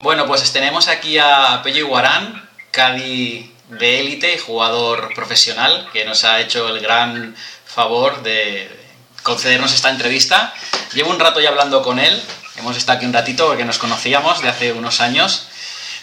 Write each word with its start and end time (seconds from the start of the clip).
Bueno, 0.00 0.28
pues 0.28 0.52
tenemos 0.52 0.86
aquí 0.86 1.18
a 1.18 1.60
Pello 1.64 1.80
Iguarán, 1.80 2.48
Cadi 2.70 3.52
de 3.68 3.98
élite, 3.98 4.38
jugador 4.38 5.12
profesional, 5.12 5.88
que 5.92 6.04
nos 6.04 6.22
ha 6.22 6.40
hecho 6.40 6.68
el 6.68 6.78
gran 6.78 7.34
favor 7.66 8.22
de 8.22 8.70
concedernos 9.24 9.74
esta 9.74 9.90
entrevista. 9.90 10.54
Llevo 10.94 11.10
un 11.10 11.18
rato 11.18 11.40
ya 11.40 11.48
hablando 11.48 11.82
con 11.82 11.98
él, 11.98 12.22
hemos 12.58 12.76
estado 12.76 12.98
aquí 12.98 13.06
un 13.06 13.12
ratito 13.12 13.48
porque 13.48 13.64
nos 13.64 13.78
conocíamos 13.78 14.40
de 14.40 14.48
hace 14.48 14.72
unos 14.72 15.00
años. 15.00 15.48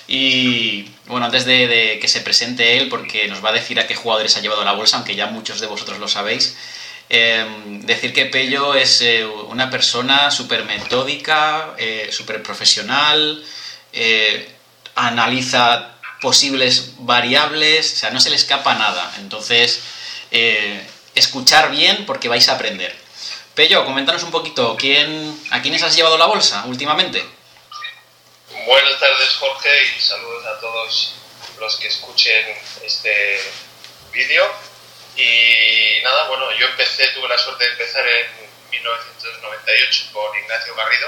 Y 0.09 0.91
bueno, 1.05 1.27
antes 1.27 1.45
de, 1.45 1.97
que 2.01 2.09
se 2.09 2.19
presente 2.19 2.77
él, 2.77 2.89
porque 2.89 3.29
nos 3.29 3.41
va 3.41 3.51
a 3.51 3.53
decir 3.53 3.79
a 3.79 3.87
qué 3.87 3.95
jugadores 3.95 4.35
ha 4.35 4.41
llevado 4.41 4.65
la 4.65 4.73
bolsa, 4.73 4.97
aunque 4.97 5.15
ya 5.15 5.27
muchos 5.27 5.61
de 5.61 5.67
vosotros 5.67 5.99
lo 5.99 6.09
sabéis, 6.09 6.57
em, 7.07 7.79
decir 7.85 8.11
que 8.11 8.25
Pello 8.25 8.75
es 8.75 8.99
eh, 9.01 9.25
una 9.25 9.69
persona 9.69 10.31
súper 10.31 10.65
metódica, 10.65 11.75
eh, 11.77 12.09
súper 12.11 12.43
profesional, 12.43 13.41
eh, 13.95 14.53
analiza 14.95 15.95
posibles 16.21 16.93
variables, 16.99 17.93
o 17.93 17.95
sea, 17.97 18.11
no 18.11 18.19
se 18.19 18.29
le 18.29 18.35
escapa 18.35 18.75
nada. 18.75 19.13
Entonces, 19.17 19.81
escuchar 21.15 21.71
bien 21.71 22.05
porque 22.05 22.27
vais 22.27 22.47
a 22.49 22.53
aprender. 22.53 22.95
Pello, 23.55 23.85
coméntanos 23.85 24.21
un 24.23 24.31
poquito, 24.31 24.75
¿quién, 24.77 25.39
¿a 25.49 25.61
quiénes 25.61 25.81
has 25.81 25.95
llevado 25.95 26.17
la 26.17 26.25
bolsa 26.25 26.65
últimamente? 26.65 27.23
Buenas 28.65 28.99
tardes 28.99 29.29
Jorge 29.35 29.69
y 29.97 30.01
saludos 30.01 30.45
a 30.45 30.59
todos 30.59 31.15
los 31.59 31.75
que 31.77 31.87
escuchen 31.87 32.45
este 32.83 33.39
vídeo. 34.11 34.45
Y 35.15 36.03
nada, 36.03 36.27
bueno, 36.27 36.51
yo 36.59 36.67
empecé, 36.67 37.07
tuve 37.09 37.29
la 37.29 37.37
suerte 37.37 37.63
de 37.63 37.71
empezar 37.71 38.05
en 38.05 38.27
1998 38.71 40.05
con 40.11 40.37
Ignacio 40.37 40.75
Garrido, 40.75 41.07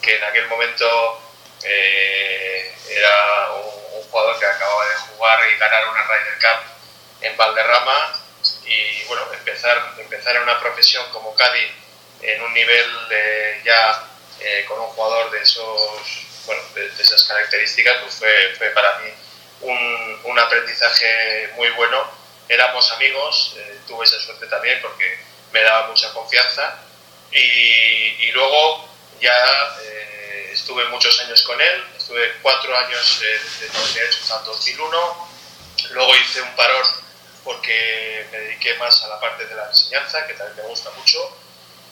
que 0.00 0.16
en 0.16 0.24
aquel 0.24 0.48
momento 0.48 1.31
eh, 1.64 2.74
era 2.88 3.52
un, 3.52 3.72
jugador 4.10 4.38
que 4.38 4.44
acababa 4.44 4.86
de 4.88 4.94
jugar 4.94 5.38
y 5.48 5.58
ganar 5.58 5.88
una 5.88 6.02
Ryder 6.02 6.34
Cup 6.34 7.22
en 7.22 7.34
Valderrama 7.34 8.20
y 8.66 9.04
bueno, 9.04 9.22
empezar, 9.32 9.94
empezar 9.96 10.36
en 10.36 10.42
una 10.42 10.60
profesión 10.60 11.02
como 11.12 11.34
Cádiz 11.34 11.70
en 12.20 12.42
un 12.42 12.52
nivel 12.52 12.86
ya 13.64 14.06
eh, 14.40 14.64
con 14.66 14.80
un 14.80 14.88
jugador 14.88 15.30
de 15.30 15.40
esos 15.40 16.26
bueno, 16.46 16.62
de, 16.74 16.86
esas 17.00 17.22
características, 17.24 17.98
pues 18.02 18.14
fue, 18.14 18.54
fue 18.58 18.70
para 18.70 18.98
mí 18.98 19.10
un, 19.60 20.20
un, 20.24 20.38
aprendizaje 20.38 21.50
muy 21.54 21.70
bueno. 21.70 22.10
Éramos 22.48 22.90
amigos, 22.92 23.54
eh, 23.56 23.78
tuve 23.86 24.04
esa 24.04 24.20
suerte 24.20 24.46
también 24.46 24.80
porque 24.82 25.18
me 25.52 25.62
daba 25.62 25.86
mucha 25.86 26.12
confianza 26.12 26.76
y, 27.30 27.38
y 27.38 28.32
luego 28.32 28.88
ya 29.20 29.32
eh, 29.82 30.01
estuve 30.52 30.84
muchos 30.86 31.18
años 31.20 31.42
con 31.42 31.60
él, 31.60 31.84
estuve 31.96 32.34
cuatro 32.42 32.76
años 32.76 33.20
eh, 33.22 33.40
desde 33.60 33.72
98 33.72 34.18
hasta 34.22 34.38
2001, 34.40 35.28
luego 35.90 36.16
hice 36.16 36.42
un 36.42 36.54
parón 36.56 36.86
porque 37.44 38.26
me 38.30 38.38
dediqué 38.38 38.74
más 38.74 39.02
a 39.02 39.08
la 39.08 39.20
parte 39.20 39.46
de 39.46 39.54
la 39.54 39.66
enseñanza, 39.66 40.26
que 40.26 40.34
también 40.34 40.58
me 40.58 40.70
gusta 40.70 40.90
mucho, 40.90 41.18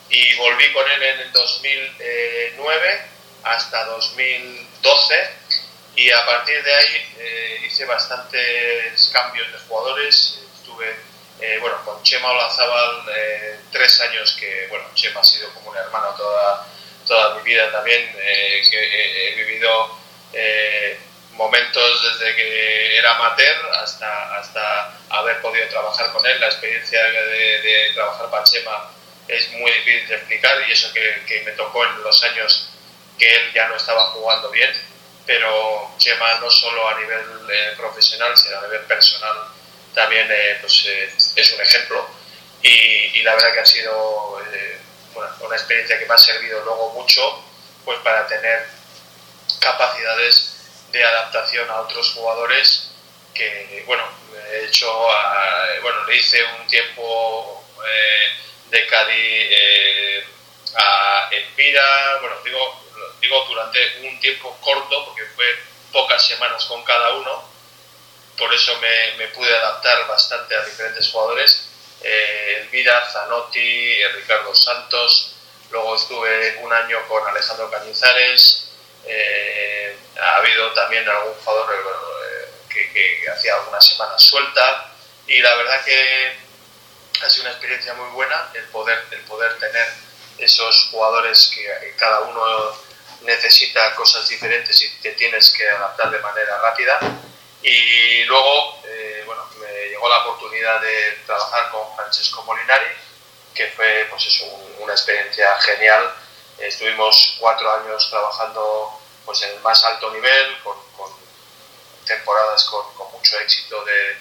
y 0.08 0.34
volví 0.36 0.72
con 0.72 0.88
él 0.90 1.02
en 1.02 1.20
el 1.20 1.32
2009 1.32 3.02
hasta 3.42 3.84
2012 3.86 5.30
y 5.96 6.10
a 6.10 6.24
partir 6.24 6.62
de 6.62 6.74
ahí 6.74 7.14
eh, 7.18 7.60
hice 7.66 7.84
bastantes 7.84 9.10
cambios 9.12 9.50
de 9.52 9.58
jugadores. 9.58 10.40
Estuve 10.56 10.96
eh, 11.40 11.58
bueno, 11.60 11.82
con 11.84 12.02
Chema 12.02 12.30
Olazábal 12.30 13.06
eh, 13.16 13.60
tres 13.72 14.00
años, 14.00 14.36
que 14.38 14.66
bueno, 14.68 14.86
Chema 14.94 15.20
ha 15.20 15.24
sido 15.24 15.52
como 15.54 15.70
un 15.70 15.76
hermano 15.76 16.14
toda, 16.16 16.66
toda 17.10 17.34
mi 17.34 17.42
vida 17.42 17.70
también, 17.72 18.12
que 18.70 19.30
he 19.30 19.34
vivido 19.34 19.98
momentos 21.32 22.02
desde 22.04 22.36
que 22.36 22.96
era 22.98 23.16
amateur 23.16 23.70
hasta, 23.82 24.36
hasta 24.36 24.94
haber 25.10 25.40
podido 25.40 25.66
trabajar 25.68 26.12
con 26.12 26.24
él. 26.24 26.38
La 26.38 26.46
experiencia 26.46 27.02
de, 27.02 27.60
de 27.62 27.90
trabajar 27.94 28.30
para 28.30 28.44
Chema 28.44 28.90
es 29.26 29.50
muy 29.52 29.72
difícil 29.72 30.08
de 30.08 30.14
explicar 30.16 30.56
y 30.68 30.72
eso 30.72 30.92
que, 30.92 31.22
que 31.26 31.42
me 31.42 31.52
tocó 31.52 31.84
en 31.84 32.02
los 32.02 32.22
años 32.24 32.70
que 33.18 33.28
él 33.28 33.52
ya 33.54 33.68
no 33.68 33.76
estaba 33.76 34.10
jugando 34.10 34.50
bien, 34.50 34.70
pero 35.26 35.90
Chema 35.98 36.34
no 36.40 36.50
solo 36.50 36.88
a 36.88 37.00
nivel 37.00 37.24
eh, 37.50 37.72
profesional, 37.76 38.36
sino 38.36 38.58
a 38.58 38.62
nivel 38.62 38.82
personal 38.82 39.36
también 39.94 40.28
eh, 40.30 40.58
pues, 40.60 40.86
eh, 40.86 41.10
es 41.36 41.52
un 41.52 41.60
ejemplo 41.60 42.08
y, 42.62 43.22
la 43.22 43.34
verdad 43.34 43.52
que 43.52 43.60
ha 43.60 43.66
sido 43.66 44.40
una 45.14 45.56
experiencia 45.56 45.98
que 45.98 46.06
me 46.06 46.14
ha 46.14 46.18
servido 46.18 46.60
luego 46.64 46.92
mucho 46.92 47.44
pues 47.84 47.98
para 48.00 48.26
tener 48.26 48.66
capacidades 49.60 50.56
de 50.92 51.04
adaptación 51.04 51.68
a 51.70 51.80
otros 51.80 52.12
jugadores 52.14 52.90
que 53.34 53.82
bueno 53.86 54.04
he 54.52 54.64
hecho 54.66 54.92
bueno 55.82 56.04
le 56.04 56.16
hice 56.16 56.42
un 56.60 56.66
tiempo 56.66 57.64
de 58.70 58.86
Cádiz 58.86 60.24
a 60.76 61.28
Elvira 61.30 62.18
bueno 62.20 62.36
digo 62.44 62.80
digo 63.20 63.44
durante 63.48 64.00
un 64.02 64.18
tiempo 64.20 64.56
corto, 64.60 65.06
porque 65.06 65.24
fue 65.34 65.44
pocas 65.92 66.26
semanas 66.26 66.64
con 66.64 66.82
cada 66.84 67.12
uno, 67.12 67.44
por 68.38 68.52
eso 68.52 68.78
me 68.80 69.28
pude 69.28 69.54
adaptar 69.54 70.06
bastante 70.06 70.56
a 70.56 70.64
diferentes 70.64 71.10
jugadores. 71.10 71.69
Eh, 72.02 72.62
Elvira, 72.62 73.06
Zanotti, 73.12 74.02
Ricardo 74.14 74.54
Santos, 74.54 75.36
luego 75.70 75.96
estuve 75.96 76.58
un 76.62 76.72
año 76.72 76.98
con 77.08 77.26
Alejandro 77.28 77.70
Cañizares, 77.70 78.70
eh, 79.04 79.96
ha 80.20 80.36
habido 80.36 80.72
también 80.72 81.08
algún 81.08 81.34
jugador 81.34 81.74
eh, 81.74 82.48
que, 82.68 82.92
que, 82.92 83.30
hacía 83.30 83.54
algunas 83.54 83.86
semanas 83.86 84.22
suelta. 84.22 84.92
Y 85.26 85.40
la 85.40 85.54
verdad 85.54 85.84
que 85.84 86.36
ha 87.22 87.30
sido 87.30 87.44
una 87.44 87.52
experiencia 87.52 87.94
muy 87.94 88.10
buena 88.10 88.50
el 88.54 88.64
poder, 88.64 89.04
el 89.10 89.20
poder 89.20 89.58
tener 89.58 89.88
esos 90.38 90.88
jugadores 90.90 91.52
que 91.54 91.94
cada 91.96 92.20
uno 92.20 92.76
necesita 93.22 93.94
cosas 93.94 94.28
diferentes 94.28 94.80
y 94.82 94.90
te 95.00 95.12
tienes 95.12 95.50
que 95.50 95.68
adaptar 95.68 96.10
de 96.10 96.18
manera 96.18 96.58
rápida. 96.58 96.98
Y 97.62 98.24
luego, 98.24 98.79
eh, 98.79 98.79
llegó 100.00 100.08
la 100.08 100.24
oportunidad 100.24 100.80
de 100.80 101.18
trabajar 101.26 101.70
con 101.70 101.94
Francesco 101.94 102.42
Molinari, 102.44 102.86
que 103.54 103.66
fue 103.72 104.06
pues 104.08 104.24
eso, 104.26 104.46
una 104.78 104.94
experiencia 104.94 105.54
genial. 105.56 106.14
Estuvimos 106.58 107.36
cuatro 107.38 107.70
años 107.70 108.08
trabajando 108.08 108.98
pues, 109.26 109.42
en 109.42 109.50
el 109.50 109.60
más 109.60 109.84
alto 109.84 110.10
nivel, 110.10 110.58
con, 110.62 110.78
temporadas 112.06 112.64
con, 112.64 112.86
mucho 113.12 113.38
éxito 113.40 113.84
de, 113.84 114.16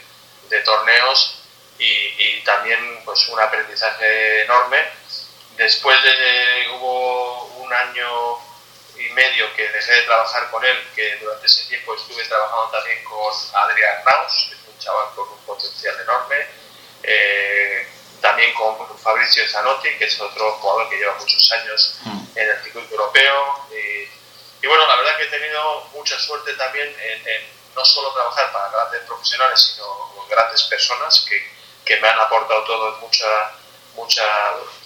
de 0.50 0.62
torneos 0.62 1.44
y, 1.78 1.86
y, 1.86 2.44
también 2.44 3.02
pues, 3.06 3.30
un 3.30 3.40
aprendizaje 3.40 4.44
enorme. 4.44 4.84
Después 5.56 5.98
de, 6.04 6.68
hubo 6.74 7.46
un 7.64 7.74
año 7.74 8.38
y 8.98 9.10
medio 9.14 9.56
que 9.56 9.70
dejé 9.70 9.94
de 9.94 10.02
trabajar 10.02 10.52
con 10.52 10.66
él, 10.66 10.78
que 10.94 11.16
durante 11.22 11.46
ese 11.46 11.70
tiempo 11.70 11.96
estuve 11.96 12.26
trabajando 12.26 12.70
también 12.72 13.02
con 13.06 13.34
Adrián 13.54 14.04
Naus, 14.04 14.52
un 14.52 14.59
chaval 14.80 15.14
con 15.16 15.30
un 15.30 15.38
potencial 15.46 16.00
enorme, 16.02 16.48
eh, 17.04 17.88
también 18.22 18.54
con 18.54 18.76
Fabricio 18.98 19.48
Zanotti, 19.48 19.90
que 19.98 20.06
es 20.06 20.20
otro 20.20 20.54
jugador 20.54 20.90
que 20.90 20.98
lleva 20.98 21.16
muchos 21.16 21.52
años 21.52 22.00
mm. 22.04 22.20
en 22.36 22.50
el 22.50 22.64
circuito 22.64 22.92
europeo. 22.92 23.66
Y, 24.62 24.68
bueno, 24.68 24.86
la 24.88 24.96
verdad 24.98 25.18
que 25.18 25.24
he 25.24 25.28
tenido 25.28 25.86
mucha 25.94 26.20
suerte 26.20 26.54
también 26.54 26.94
en, 27.00 27.60
no 27.76 27.86
solo 27.86 28.12
trabajar 28.12 28.52
para 28.52 28.70
grandes 28.70 29.02
profesionales, 29.04 29.74
sino 29.74 30.12
con 30.16 30.28
grandes 30.28 30.64
personas 30.64 31.26
que, 31.30 31.50
que 31.86 32.00
me 32.02 32.10
han 32.10 32.20
aportado 32.20 32.64
todo 32.66 32.98
mucha, 32.98 33.52
mucha, 33.96 34.26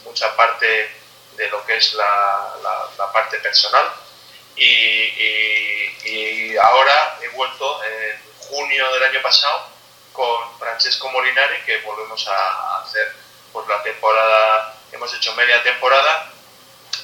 mucha 0.04 0.36
parte 0.36 0.96
de 1.36 1.50
lo 1.50 1.66
que 1.66 1.78
es 1.78 1.94
la, 1.94 2.54
la 2.98 3.12
parte 3.12 3.40
personal 3.40 3.92
y, 4.56 6.56
ahora 6.58 7.18
he 7.22 7.28
vuelto 7.30 7.84
en 7.84 8.22
junio 8.40 8.94
del 8.94 9.04
año 9.04 9.22
pasado 9.22 9.68
con 10.14 10.58
Francesco 10.60 11.12
Molinari 11.12 11.62
que 11.66 11.82
volvemos 11.82 12.26
a 12.28 12.80
hacer 12.80 13.14
pues 13.52 13.68
la 13.68 13.84
temporada, 13.84 14.76
hemos 14.92 15.14
hecho 15.14 15.36
media 15.36 15.62
temporada 15.64 16.32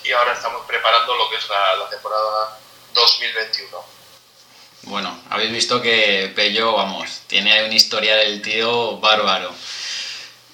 y 0.04 0.12
ahora 0.12 0.34
estamos 0.34 0.66
preparando 0.66 1.16
lo 1.16 1.30
que 1.30 1.36
es 1.36 1.50
la, 1.50 1.90
temporada 1.90 2.60
2021. 2.94 3.86
Bueno, 4.84 5.20
habéis 5.30 5.52
visto 5.52 5.82
que 5.82 6.32
Pello, 6.36 6.74
vamos, 6.74 7.22
tiene 7.28 7.66
un 7.66 7.74
historial 7.74 8.20
del 8.20 8.42
tío 8.42 8.98
bárbaro. 9.00 9.54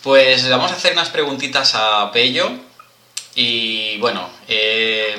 Pues 0.01 0.49
vamos 0.49 0.71
a 0.71 0.75
hacer 0.75 0.93
unas 0.93 1.09
preguntitas 1.09 1.73
a 1.75 2.11
Pello 2.11 2.51
y 3.35 3.97
bueno, 3.99 4.29
eh, 4.47 5.17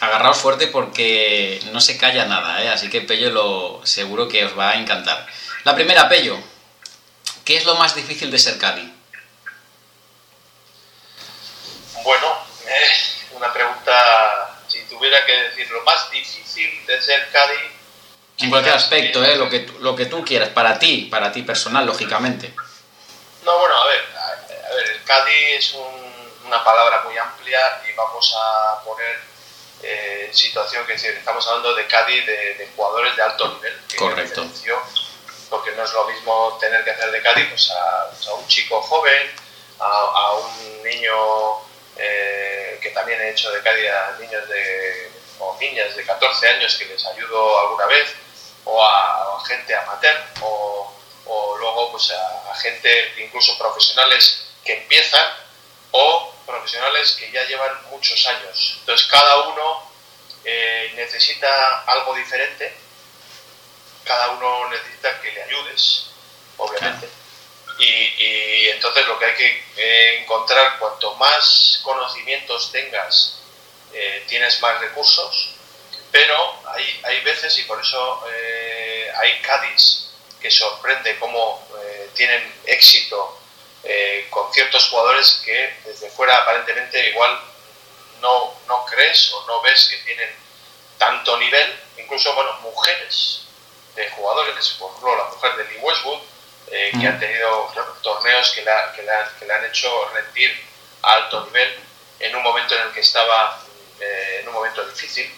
agarraos 0.00 0.38
fuerte 0.38 0.66
porque 0.68 1.60
no 1.72 1.80
se 1.80 1.98
calla 1.98 2.24
nada, 2.24 2.62
¿eh? 2.62 2.68
así 2.68 2.88
que 2.88 3.02
Pello 3.02 3.30
lo 3.30 3.80
seguro 3.84 4.28
que 4.28 4.44
os 4.44 4.58
va 4.58 4.70
a 4.70 4.76
encantar. 4.76 5.26
La 5.64 5.74
primera, 5.74 6.08
Pello, 6.08 6.38
¿qué 7.44 7.56
es 7.56 7.64
lo 7.64 7.74
más 7.74 7.94
difícil 7.94 8.30
de 8.30 8.38
ser 8.38 8.56
Cádiz? 8.56 8.90
Bueno, 12.02 12.38
eh, 12.66 12.90
una 13.32 13.52
pregunta, 13.52 14.58
si 14.68 14.80
tuviera 14.84 15.24
que 15.26 15.32
decir 15.32 15.70
lo 15.70 15.82
más 15.82 16.10
difícil 16.10 16.86
de 16.86 17.02
ser 17.02 17.30
Cádiz... 17.30 17.58
En 18.38 18.48
cualquier 18.48 18.74
aspecto, 18.74 19.22
¿eh? 19.22 19.36
lo, 19.36 19.50
que, 19.50 19.70
lo 19.80 19.94
que 19.94 20.06
tú 20.06 20.24
quieras, 20.24 20.48
para 20.48 20.78
ti, 20.78 21.08
para 21.10 21.30
ti 21.30 21.42
personal, 21.42 21.84
lógicamente. 21.84 22.54
No, 23.44 23.58
bueno, 23.58 23.76
a 23.76 23.86
ver, 23.86 24.04
a, 24.16 24.74
ver 24.74 24.90
el 24.92 25.04
Cádiz 25.04 25.34
es 25.58 25.76
una 26.46 26.64
palabra 26.64 27.02
muy 27.04 27.18
amplia 27.18 27.82
y 27.86 27.92
vamos 27.92 28.34
a 28.34 28.82
poner 28.82 29.20
eh, 29.82 30.30
situación 30.32 30.86
que 30.86 30.94
estamos 30.94 31.46
hablando 31.46 31.74
de 31.74 31.86
Cádiz 31.86 32.24
de, 32.24 32.70
jugadores 32.74 33.14
de 33.14 33.22
alto 33.22 33.54
nivel. 33.56 33.78
Correcto. 33.98 34.46
Porque 35.50 35.72
no 35.72 35.84
es 35.84 35.92
lo 35.92 36.04
mismo 36.04 36.56
tener 36.60 36.84
que 36.84 36.90
hacer 36.90 37.10
de 37.10 37.22
Cádiz 37.22 37.70
a, 37.72 38.34
un 38.34 38.46
chico 38.46 38.80
joven, 38.80 39.34
a, 39.80 40.32
un 40.34 40.82
niño 40.82 41.58
eh, 41.96 42.78
que 42.80 42.90
también 42.90 43.20
he 43.20 43.30
hecho 43.30 43.50
de 43.50 43.62
Cádiz 43.62 43.90
a 43.90 44.16
niños 44.18 44.48
de, 44.48 45.10
o 45.40 45.56
niñas 45.60 45.94
de 45.96 46.04
14 46.04 46.48
años 46.48 46.76
que 46.76 46.84
les 46.86 47.04
ayudo 47.04 47.58
alguna 47.60 47.86
vez, 47.86 48.14
o 48.64 48.82
a, 48.82 49.42
gente 49.46 49.74
amateur, 49.74 50.16
o, 50.42 50.94
o 51.26 51.56
luego 51.56 51.90
pues 51.92 52.12
a, 52.12 52.54
gente 52.54 53.14
incluso 53.18 53.56
profesionales 53.58 54.46
que 54.64 54.74
empiezan 54.74 55.26
o 55.92 56.34
profesionales 56.46 57.12
que 57.12 57.30
ya 57.30 57.44
llevan 57.44 57.72
muchos 57.90 58.26
años. 58.26 58.76
Entonces 58.80 59.08
cada 59.08 59.48
uno 59.48 59.90
eh, 60.44 60.92
necesita 60.94 61.82
algo 61.84 62.14
diferente, 62.14 62.74
cada 64.10 64.30
uno 64.30 64.68
necesita 64.70 65.20
que 65.20 65.30
le 65.30 65.42
ayudes, 65.44 66.06
obviamente. 66.56 67.08
Y, 67.78 68.68
entonces 68.70 69.06
lo 69.06 69.16
que 69.20 69.24
hay 69.24 69.34
que 69.34 69.64
eh, 69.76 70.18
encontrar, 70.20 70.80
cuanto 70.80 71.14
más 71.14 71.78
conocimientos 71.84 72.72
tengas, 72.72 73.38
eh, 73.92 74.24
tienes 74.26 74.60
más 74.60 74.80
recursos, 74.80 75.54
pero 76.10 76.60
hay, 76.74 77.00
hay 77.04 77.20
veces, 77.20 77.56
y 77.58 77.62
por 77.64 77.80
eso 77.80 78.24
hay 79.14 79.40
Cádiz 79.42 80.10
que 80.40 80.50
sorprende 80.50 81.16
cómo 81.20 81.68
tienen 82.14 82.52
éxito 82.64 83.38
con 84.30 84.52
ciertos 84.52 84.88
jugadores 84.88 85.40
que 85.44 85.76
desde 85.84 86.10
fuera 86.10 86.36
aparentemente 86.38 87.10
igual 87.10 87.40
no, 88.20 88.60
no 88.66 88.84
crees 88.86 89.32
o 89.34 89.46
no 89.46 89.62
ves 89.62 89.88
que 89.88 89.98
tienen 89.98 90.30
tanto 90.98 91.36
nivel, 91.38 91.80
incluso 91.96 92.34
bueno, 92.34 92.58
mujeres 92.62 93.46
de 93.94 94.10
jugadores, 94.10 94.68
por 94.78 94.90
ejemplo 94.90 95.16
la 95.16 95.24
mujer 95.24 95.56
de 95.56 95.64
Lee 95.64 95.80
Westwood, 95.80 96.20
eh, 96.70 96.92
que 97.00 97.06
han 97.06 97.18
tenido 97.18 97.72
torneos 98.02 98.50
que 98.52 98.62
la, 98.62 98.92
que, 98.92 99.02
la, 99.02 99.32
que 99.38 99.44
le 99.44 99.52
han 99.52 99.64
hecho 99.64 100.08
rendir 100.14 100.64
a 101.02 101.14
alto 101.14 101.44
nivel 101.46 101.80
en 102.20 102.36
un 102.36 102.42
momento 102.42 102.76
en 102.76 102.82
el 102.82 102.92
que 102.92 103.00
estaba 103.00 103.60
eh, 103.98 104.38
en 104.40 104.48
un 104.48 104.54
momento 104.54 104.84
difícil. 104.86 105.32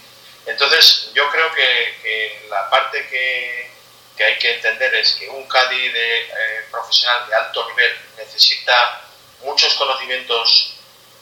Entonces 0.44 1.10
yo 1.14 1.30
creo 1.30 1.52
que, 1.52 2.46
la 2.50 2.68
parte 2.68 3.06
que, 3.08 3.70
que, 4.16 4.24
hay 4.24 4.38
que 4.38 4.56
entender 4.56 4.94
es 4.96 5.12
que 5.12 5.28
un 5.28 5.48
Cadi 5.48 5.88
de, 5.88 6.20
eh, 6.20 6.66
profesional 6.70 7.26
de 7.28 7.34
alto 7.34 7.66
nivel 7.68 7.98
necesita 8.18 9.02
muchos 9.40 9.72
conocimientos 9.74 10.74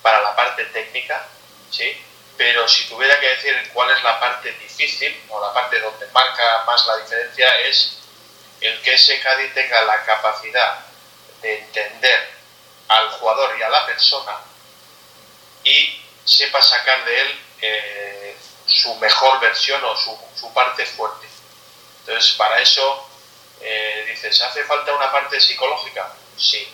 para 0.02 0.20
la 0.22 0.34
parte 0.34 0.64
técnica, 0.66 1.26
¿sí? 1.70 1.96
Pero 2.40 2.66
si 2.66 2.84
tuviera 2.84 3.20
que 3.20 3.28
decir 3.28 3.70
cuál 3.74 3.90
es 3.90 4.02
la 4.02 4.18
parte 4.18 4.50
difícil 4.52 5.14
o 5.28 5.38
la 5.42 5.52
parte 5.52 5.78
donde 5.78 6.06
marca 6.06 6.64
más 6.64 6.86
la 6.86 6.96
diferencia 6.96 7.54
es 7.66 7.98
el 8.62 8.80
que 8.80 8.94
ese 8.94 9.20
Cádiz 9.20 9.52
tenga 9.52 9.82
la 9.82 10.02
capacidad 10.06 10.78
de 11.42 11.58
entender 11.58 12.30
al 12.88 13.10
jugador 13.10 13.58
y 13.58 13.62
a 13.62 13.68
la 13.68 13.84
persona 13.84 14.38
y 15.64 16.02
sepa 16.24 16.62
sacar 16.62 17.04
de 17.04 17.20
él 17.20 17.40
eh, 17.60 18.36
su 18.64 18.94
mejor 18.94 19.38
versión 19.40 19.84
o 19.84 19.94
su, 19.94 20.54
parte 20.54 20.86
fuerte. 20.86 21.26
Entonces, 22.00 22.32
para 22.38 22.58
eso, 22.58 23.06
eh, 23.60 24.06
dices, 24.08 24.40
¿hace 24.40 24.64
falta 24.64 24.94
una 24.94 25.12
parte 25.12 25.38
psicológica? 25.38 26.10
Sí. 26.38 26.66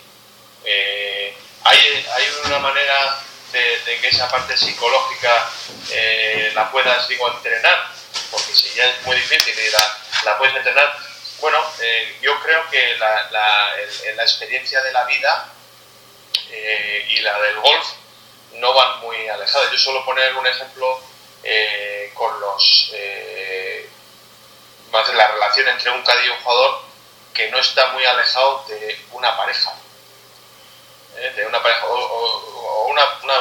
Eh, 0.64 1.36
hay, 1.64 2.06
hay 2.14 2.24
una 2.44 2.60
manera 2.60 3.25
de, 3.52 3.98
que 4.00 4.08
esa 4.08 4.28
parte 4.28 4.56
psicológica 4.56 5.50
eh, 5.90 6.52
la 6.54 6.70
puedas, 6.70 7.08
digo, 7.08 7.30
entrenar, 7.30 7.90
porque 8.30 8.52
si 8.52 8.72
ya 8.74 8.86
es 8.86 9.02
muy 9.02 9.16
difícil 9.16 9.54
y 9.58 10.24
la, 10.24 10.38
puedes 10.38 10.54
entrenar, 10.56 10.96
bueno, 11.40 11.58
eh, 11.80 12.18
yo 12.22 12.38
creo 12.42 12.68
que 12.70 12.96
la, 12.98 13.30
la, 13.30 14.22
experiencia 14.22 14.82
de 14.82 14.92
la 14.92 15.04
vida 15.04 15.48
eh, 16.50 17.06
y 17.10 17.20
la 17.20 17.38
del 17.40 17.60
golf 17.60 17.86
no 18.54 18.72
van 18.74 19.00
muy 19.00 19.28
alejadas. 19.28 19.70
Yo 19.70 19.78
suelo 19.78 20.04
poner 20.04 20.34
un 20.34 20.46
ejemplo 20.46 21.00
con 22.14 22.40
los 22.40 22.92
la 25.14 25.28
relación 25.28 25.68
entre 25.68 25.90
un 25.90 26.02
cadillo 26.02 26.26
y 26.26 26.36
un 26.36 26.42
jugador 26.42 26.80
que 27.34 27.50
no 27.50 27.58
está 27.58 27.88
muy 27.88 28.04
alejado 28.04 28.64
de 28.68 28.98
una 29.12 29.36
pareja. 29.36 29.72
De 31.34 31.46
una 31.46 31.62
pareja 31.62 31.86
o, 31.86 32.55
una, 33.22 33.34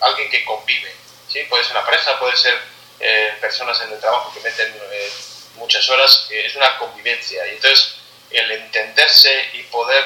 alguien 0.00 0.30
que 0.30 0.44
convive. 0.44 0.94
¿sí? 1.28 1.44
Puede 1.48 1.64
ser 1.64 1.72
una 1.72 1.84
pareja, 1.84 2.18
puede 2.18 2.36
ser 2.36 2.58
eh, 2.98 3.36
personas 3.40 3.80
en 3.82 3.92
el 3.92 4.00
trabajo 4.00 4.32
que 4.32 4.40
meten 4.40 4.74
eh, 4.90 5.12
muchas 5.56 5.88
horas, 5.88 6.26
es 6.30 6.54
una 6.54 6.78
convivencia. 6.78 7.46
Y 7.46 7.56
entonces 7.56 7.96
el 8.30 8.50
entenderse 8.50 9.50
y 9.52 9.62
poder 9.64 10.04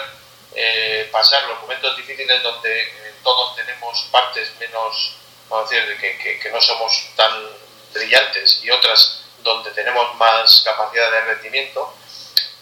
eh, 0.54 1.08
pasar 1.12 1.44
los 1.44 1.60
momentos 1.60 1.96
difíciles 1.96 2.42
donde 2.42 3.14
todos 3.22 3.56
tenemos 3.56 4.08
partes 4.10 4.50
menos, 4.58 5.16
vamos 5.48 5.70
a 5.70 5.74
decir, 5.74 5.98
que, 5.98 6.38
que, 6.40 6.50
no 6.50 6.60
somos 6.60 7.10
tan 7.16 7.48
brillantes 7.92 8.60
y 8.62 8.70
otras 8.70 9.22
donde 9.38 9.70
tenemos 9.70 10.14
más 10.16 10.62
capacidad 10.64 11.10
de 11.10 11.20
rendimiento, 11.22 11.94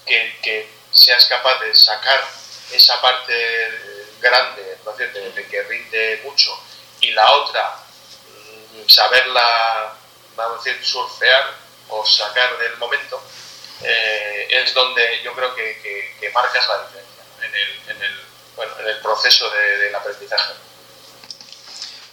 que, 0.07 0.39
que 0.43 0.69
seas 0.91 1.27
capaz 1.27 1.59
de 1.61 1.75
sacar 1.75 2.25
esa 2.73 3.01
parte 3.01 3.71
grande, 4.21 4.78
de, 4.97 5.47
que 5.51 5.63
rinde 5.65 6.21
mucho, 6.25 6.59
y 7.01 7.11
la 7.13 7.31
otra, 7.33 7.77
mm, 8.75 8.89
saberla, 8.89 9.95
vamos 10.37 10.61
a 10.61 10.65
decir, 10.65 10.85
surfear 10.85 11.55
o 11.89 12.05
sacar 12.05 12.59
del 12.59 12.77
momento, 12.77 13.23
eh, 13.83 14.49
es 14.51 14.75
donde 14.75 15.03
yo 15.23 15.33
creo 15.35 15.55
que, 15.55 16.15
que, 16.21 16.31
marcas 16.31 16.67
la 16.69 16.87
diferencia 16.87 17.25
en, 17.43 17.55
el, 17.55 17.97
en, 17.97 18.03
el, 18.03 18.21
bueno, 18.57 18.73
en, 18.81 18.89
el, 18.89 18.99
proceso 18.99 19.49
de, 19.51 19.79
del 19.79 19.95
aprendizaje. 19.95 20.53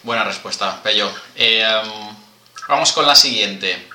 Buena 0.04 0.24
respuesta, 0.24 0.82
Pello. 0.84 1.12
Eh, 1.36 1.66
um, 1.84 2.16
vamos 2.68 2.92
con 2.92 3.06
la 3.06 3.16
siguiente. 3.16 3.90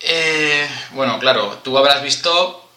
Eh, 0.00 0.68
bueno, 0.90 1.18
claro, 1.18 1.60
tú 1.62 1.78
habrás 1.78 2.02
visto 2.02 2.68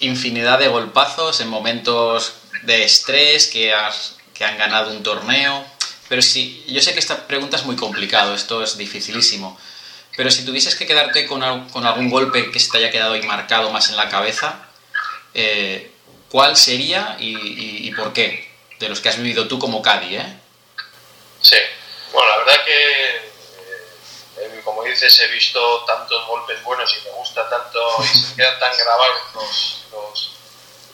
infinidad 0.00 0.58
de 0.58 0.68
golpazos 0.68 1.40
en 1.40 1.48
momentos 1.48 2.34
de 2.62 2.84
estrés, 2.84 3.46
que, 3.48 3.72
has, 3.72 4.16
que 4.34 4.44
han 4.44 4.58
ganado 4.58 4.90
un 4.90 5.02
torneo. 5.02 5.64
Pero 6.08 6.22
sí, 6.22 6.64
yo 6.66 6.80
sé 6.80 6.92
que 6.92 7.00
esta 7.00 7.26
pregunta 7.26 7.56
es 7.56 7.64
muy 7.64 7.76
complicado, 7.76 8.34
esto 8.34 8.62
es 8.62 8.78
dificilísimo. 8.78 9.58
Pero 10.16 10.30
si 10.30 10.44
tuvieses 10.44 10.74
que 10.74 10.86
quedarte 10.86 11.26
con, 11.26 11.68
con 11.68 11.86
algún 11.86 12.10
golpe 12.10 12.50
que 12.50 12.58
se 12.58 12.70
te 12.70 12.78
haya 12.78 12.90
quedado 12.90 13.14
ahí 13.14 13.22
marcado 13.22 13.70
más 13.70 13.90
en 13.90 13.96
la 13.96 14.08
cabeza, 14.08 14.68
eh, 15.34 15.92
¿cuál 16.30 16.56
sería 16.56 17.16
y, 17.20 17.92
por 17.92 18.12
qué? 18.12 18.50
De 18.80 18.88
los 18.88 19.00
que 19.00 19.08
has 19.08 19.16
vivido 19.16 19.46
tú 19.46 19.58
como 19.58 19.82
Cadi, 19.82 20.16
¿eh? 20.16 20.40
Sí, 21.40 21.56
bueno, 22.12 22.30
la 22.30 22.38
verdad 22.38 22.64
que, 22.64 23.16
eh, 23.16 24.60
como 24.64 24.82
dices, 24.82 25.20
he 25.20 25.28
visto 25.28 25.84
tantos 25.84 26.26
golpes 26.26 26.62
buenos 26.64 26.92
y 26.96 27.04
me 27.04 27.12
gusta 27.12 27.48
tanto 27.48 27.78
y 28.02 28.18
se 28.18 28.34
quedan 28.34 28.58
tan 28.58 28.76
grabados 28.76 29.18
los, 29.34 29.84
los 29.92 30.37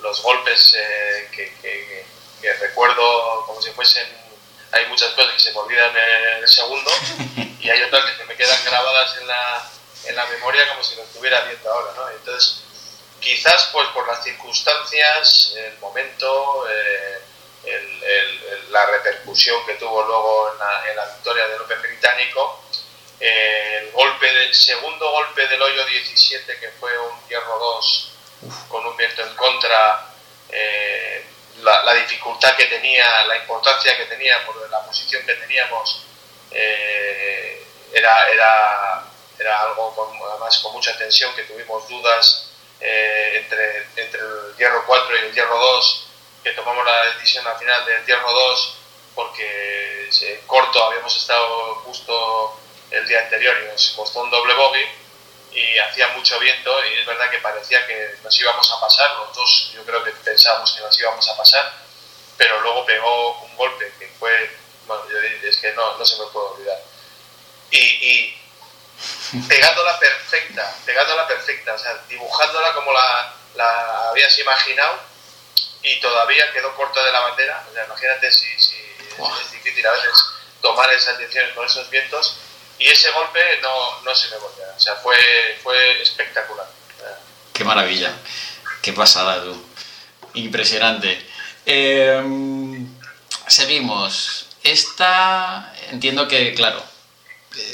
los 0.04 0.22
golpes 0.22 0.74
eh, 0.76 1.28
que, 1.32 2.54
recuerdo 2.60 3.46
como 3.46 3.60
si 3.60 3.70
fuesen, 3.70 4.06
hay 4.70 4.86
muchas 4.86 5.10
cosas 5.12 5.32
que 5.32 5.40
se 5.40 5.52
me 5.52 5.60
olvidan 5.60 5.96
en 5.96 6.42
el 6.42 6.48
segundo 6.48 6.90
y 7.60 7.70
hay 7.70 7.82
otras 7.82 8.04
que 8.12 8.24
me 8.24 8.36
quedan 8.36 8.62
grabadas 8.64 9.16
en 9.18 9.26
la, 9.26 9.70
en 10.04 10.14
la 10.14 10.26
memoria 10.26 10.68
como 10.68 10.84
si 10.84 10.94
lo 10.94 11.02
estuviera 11.02 11.40
viendo 11.46 11.72
ahora, 11.72 11.92
¿no? 11.96 12.08
Entonces, 12.10 12.62
quizás 13.18 13.70
pues 13.72 13.88
por 13.88 14.06
las 14.06 14.22
circunstancias, 14.22 15.54
el 15.56 15.78
momento, 15.78 16.66
eh, 16.68 17.20
la 18.68 18.84
repercusión 18.86 19.64
que 19.64 19.74
tuvo 19.74 20.02
luego 20.02 20.52
en 20.52 20.58
la, 20.58 20.90
en 20.90 20.96
la 20.96 21.06
victoria 21.06 21.46
del 21.46 21.62
Open 21.62 21.80
británico, 21.80 22.62
el 23.20 23.90
golpe 23.92 24.30
del 24.30 24.54
segundo 24.54 25.10
golpe 25.10 25.46
del 25.46 25.62
hoyo 25.62 25.86
17 25.86 26.58
que 26.58 26.68
fue 26.72 26.98
un 26.98 27.28
hierro 27.28 27.58
2 27.58 28.13
con 28.68 28.86
un 28.86 28.96
viento 28.96 29.22
en 29.22 29.34
contra, 29.34 30.06
eh, 30.48 31.24
la, 31.62 31.94
dificultad 31.94 32.54
que 32.56 32.66
tenía, 32.66 33.24
la 33.24 33.36
importancia 33.36 33.96
que 33.96 34.04
teníamos, 34.06 34.56
la 34.70 34.84
posición 34.84 35.24
que 35.24 35.34
teníamos, 35.34 36.04
eh, 36.50 37.66
era, 37.92 38.28
era, 38.28 39.04
era 39.38 39.62
algo 39.62 39.94
con, 39.94 40.08
además 40.30 40.58
con 40.58 40.72
mucha 40.72 40.96
tensión, 40.96 41.34
que 41.34 41.44
tuvimos 41.44 41.88
dudas 41.88 42.50
eh, 42.80 43.40
entre, 43.42 43.86
entre 43.96 44.20
el 44.20 44.56
hierro 44.58 44.84
4 44.86 45.16
y 45.16 45.20
el 45.20 45.34
hierro 45.34 45.58
2, 45.58 46.06
que 46.42 46.52
tomamos 46.52 46.84
la 46.84 47.06
decisión 47.14 47.46
al 47.46 47.58
final 47.58 47.84
del 47.86 48.04
hierro 48.04 48.30
2 48.30 48.78
porque 49.14 50.10
corto 50.46 50.84
habíamos 50.84 51.16
estado 51.16 51.76
justo 51.76 52.60
el 52.90 53.06
día 53.06 53.20
anterior 53.20 53.56
y 53.62 53.70
nos 53.70 53.90
costó 53.96 54.22
un 54.22 54.30
doble 54.30 54.54
bogey 54.54 54.84
y 55.54 55.78
hacía 55.78 56.08
mucho 56.08 56.38
viento 56.40 56.84
y 56.84 56.98
es 56.98 57.06
verdad 57.06 57.30
que 57.30 57.38
parecía 57.38 57.86
que 57.86 58.16
nos 58.22 58.38
íbamos 58.40 58.70
a 58.72 58.80
pasar, 58.80 59.10
los 59.18 59.34
dos 59.34 59.70
yo 59.72 59.84
creo 59.84 60.02
que 60.02 60.10
pensábamos 60.10 60.72
que 60.72 60.82
nos 60.82 60.98
íbamos 60.98 61.28
a 61.28 61.36
pasar, 61.36 61.72
pero 62.36 62.60
luego 62.60 62.84
pegó 62.84 63.40
un 63.42 63.56
golpe 63.56 63.92
que 63.98 64.08
fue, 64.18 64.50
bueno, 64.86 65.04
yo 65.08 65.18
es 65.48 65.56
que 65.58 65.72
no, 65.72 65.96
no 65.96 66.04
se 66.04 66.18
me 66.18 66.26
puede 66.26 66.48
olvidar. 66.48 66.78
Y, 67.70 67.78
y 67.78 68.40
pegándola 69.48 69.98
perfecta, 69.98 70.74
pegándola 70.84 71.26
perfecta, 71.28 71.74
o 71.74 71.78
sea, 71.78 71.94
dibujándola 72.08 72.72
como 72.74 72.92
la, 72.92 73.34
la 73.54 74.08
habías 74.08 74.36
imaginado 74.38 74.98
y 75.82 76.00
todavía 76.00 76.52
quedó 76.52 76.74
corta 76.74 77.04
de 77.04 77.12
la 77.12 77.20
bandera. 77.20 77.64
O 77.70 77.72
sea, 77.72 77.84
imagínate 77.84 78.32
si, 78.32 78.60
si 78.60 78.76
es 78.76 79.52
difícil 79.52 79.86
a 79.86 79.92
veces 79.92 80.12
tomar 80.60 80.90
esas 80.92 81.18
decisiones 81.18 81.54
con 81.54 81.66
esos 81.66 81.88
vientos 81.90 82.38
y 82.78 82.86
ese 82.86 83.10
golpe 83.12 83.40
no, 83.62 84.00
no 84.02 84.14
se 84.14 84.28
me 84.28 84.36
volvió. 84.36 84.64
O 84.76 84.80
sea, 84.80 84.96
fue, 84.96 85.16
fue 85.62 86.02
espectacular. 86.02 86.66
Qué 87.52 87.64
maravilla, 87.64 88.12
qué 88.82 88.92
pasada 88.92 89.42
tú. 89.44 89.56
Impresionante. 90.34 91.24
Em, 91.64 92.86
seguimos. 93.46 94.46
Esta, 94.62 95.74
entiendo 95.90 96.26
que, 96.26 96.54
claro, 96.54 96.82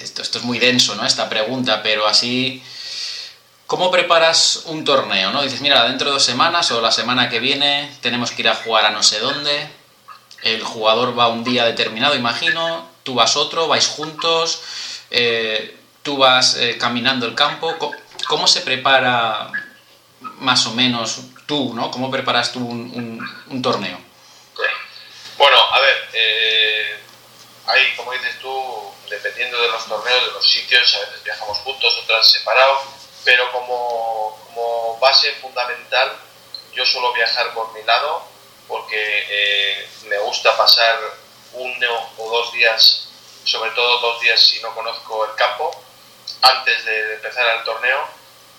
esto, 0.02 0.22
esto 0.22 0.38
es 0.38 0.44
muy 0.44 0.58
denso, 0.58 0.94
¿no? 0.96 1.06
Esta 1.06 1.28
pregunta, 1.28 1.82
pero 1.82 2.06
así 2.06 2.62
¿Cómo 3.70 3.92
preparas 3.92 4.62
un 4.64 4.82
torneo? 4.82 5.30
¿no? 5.30 5.42
Dices, 5.42 5.60
mira, 5.60 5.84
dentro 5.84 6.08
de 6.08 6.14
dos 6.14 6.24
semanas 6.24 6.72
o 6.72 6.80
la 6.80 6.90
semana 6.90 7.30
que 7.30 7.38
viene 7.38 7.88
tenemos 8.00 8.32
que 8.32 8.42
ir 8.42 8.48
a 8.48 8.56
jugar 8.56 8.84
a 8.84 8.90
no 8.90 9.00
sé 9.04 9.20
dónde. 9.20 9.70
El 10.42 10.64
jugador 10.64 11.16
va 11.16 11.28
un 11.28 11.44
día 11.44 11.64
determinado, 11.64 12.16
imagino. 12.16 12.88
Tú 13.04 13.14
vas 13.14 13.36
otro, 13.36 13.68
vais 13.68 13.86
juntos. 13.86 14.60
Eh, 15.10 15.76
tú 16.02 16.16
vas 16.16 16.56
eh, 16.56 16.78
caminando 16.78 17.26
el 17.26 17.34
campo. 17.34 17.76
¿Cómo, 18.28 18.46
se 18.46 18.60
prepara 18.60 19.50
más 20.20 20.66
o 20.66 20.72
menos 20.72 21.20
tú, 21.46 21.74
¿no? 21.74 21.90
¿Cómo 21.90 22.10
preparas 22.10 22.52
tú 22.52 22.60
un, 22.60 23.62
torneo? 23.62 23.98
Bueno, 25.36 25.56
a 25.72 25.80
ver, 25.80 26.08
eh, 26.12 27.00
hay, 27.66 27.96
como 27.96 28.12
dices 28.12 28.38
tú, 28.40 28.92
dependiendo 29.08 29.60
de 29.60 29.68
los 29.68 29.86
torneos, 29.86 30.26
de 30.26 30.32
los 30.32 30.48
sitios, 30.48 30.94
a 30.94 31.00
veces 31.00 31.24
viajamos 31.24 31.58
juntos, 31.58 32.00
otras 32.04 32.30
separados 32.30 32.78
pero 33.24 33.52
como, 33.52 34.98
base 35.00 35.32
fundamental 35.34 36.12
yo 36.74 36.84
suelo 36.84 37.12
viajar 37.12 37.52
por 37.54 37.72
mi 37.74 37.82
lado 37.82 38.22
porque 38.66 39.86
me 40.08 40.18
gusta 40.18 40.56
pasar 40.56 40.98
uno 41.52 42.10
o 42.18 42.30
dos 42.30 42.52
días, 42.52 43.09
sobre 43.44 43.70
todo 43.72 43.98
dos 44.00 44.20
días 44.20 44.40
si 44.40 44.60
no 44.60 44.74
conozco 44.74 45.24
el 45.24 45.34
campo, 45.34 45.70
antes 46.42 46.84
de 46.84 47.14
empezar 47.14 47.58
el 47.58 47.64
torneo. 47.64 48.08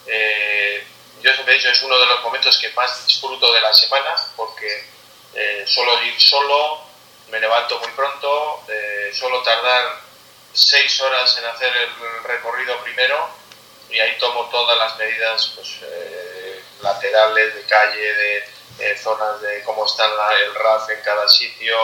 Eh, 0.08 0.86
yo 1.22 1.34
siempre 1.34 1.54
he 1.54 1.58
dicho, 1.58 1.70
es 1.70 1.84
uno 1.84 1.98
de 2.00 2.06
los 2.06 2.24
momentos 2.24 2.58
que 2.58 2.70
más 2.72 3.06
disfruto 3.06 3.52
de 3.54 3.62
la 3.62 3.74
semana 3.74 4.16
porque 4.36 4.88
eh, 5.34 5.64
suelo 5.68 6.02
ir 6.04 6.20
solo, 6.20 6.82
me 7.30 7.40
levanto 7.40 7.80
muy 7.80 7.90
pronto, 7.90 8.64
suelo 9.14 9.42
tardar 9.42 10.02
seis 10.54 11.00
horas 11.02 11.38
en 11.38 11.46
hacer 11.46 11.74
el 11.76 12.24
recorrido 12.24 12.78
primero 12.84 13.30
y 13.92 14.00
ahí 14.00 14.18
tomo 14.20 14.46
todas 14.50 14.78
las 14.78 14.98
medidas 14.98 15.52
pues, 15.56 15.80
eh, 15.84 16.64
laterales 16.82 17.56
de 17.56 17.64
calle, 17.64 18.14
de 18.14 18.38
eh, 18.80 18.98
zonas 18.98 19.42
de 19.42 19.62
cómo 19.64 19.86
está 19.86 20.06
el 20.06 20.56
RAF 20.56 20.90
en 20.90 21.02
cada 21.02 21.28
sitio, 21.28 21.78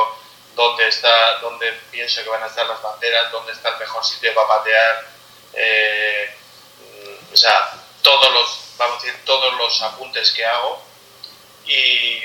dónde, 0.58 0.90
está, 0.90 1.40
dónde 1.40 1.72
pienso 1.90 2.22
que 2.22 2.30
van 2.30 2.44
a 2.44 2.48
estar 2.48 2.66
las 2.66 2.82
banderas, 2.82 3.32
dónde 3.32 3.54
está 3.54 3.70
el 3.70 3.78
mejor 3.78 4.04
sitio 4.04 4.34
para 4.34 4.48
patear, 4.48 5.08
eh, 5.54 6.36
o 7.32 7.38
sea, 7.38 7.74
todos 8.02 8.34
los, 8.34 8.60
vamos 8.78 9.02
a 9.02 9.06
decir, 9.06 9.24
todos 9.24 9.54
los 9.54 9.82
apuntes 9.84 10.32
que 10.32 10.44
hago. 10.44 10.84
Y, 11.66 12.22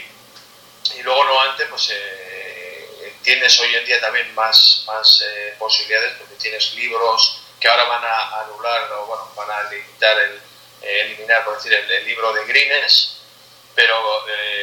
y 0.95 1.03
luego 1.03 1.23
no 1.25 1.41
antes 1.41 1.69
pues 1.69 1.93
tienes 3.23 3.61
hoy 3.61 3.75
en 3.77 3.85
día 3.85 4.01
también 4.01 4.35
más, 4.35 4.83
más 4.89 5.25
posibilidades 5.59 6.15
porque 6.19 6.35
tienes 6.35 6.75
libros, 6.75 7.41
que 7.61 7.69
ahora 7.69 7.85
van 7.85 8.05
a 8.05 8.41
anular 8.41 8.93
o 8.93 9.07
bueno, 9.07 9.33
van 9.37 9.51
a 9.51 9.71
limitar 9.71 10.19
el, 10.19 10.41
eh, 10.83 11.01
eliminar, 11.03 11.45
por 11.45 11.57
decir, 11.57 11.73
el, 11.73 12.05
libro 12.05 12.33
de 12.33 12.45
Greens, 12.45 13.19
pero 13.75 14.29
eh, 14.29 14.62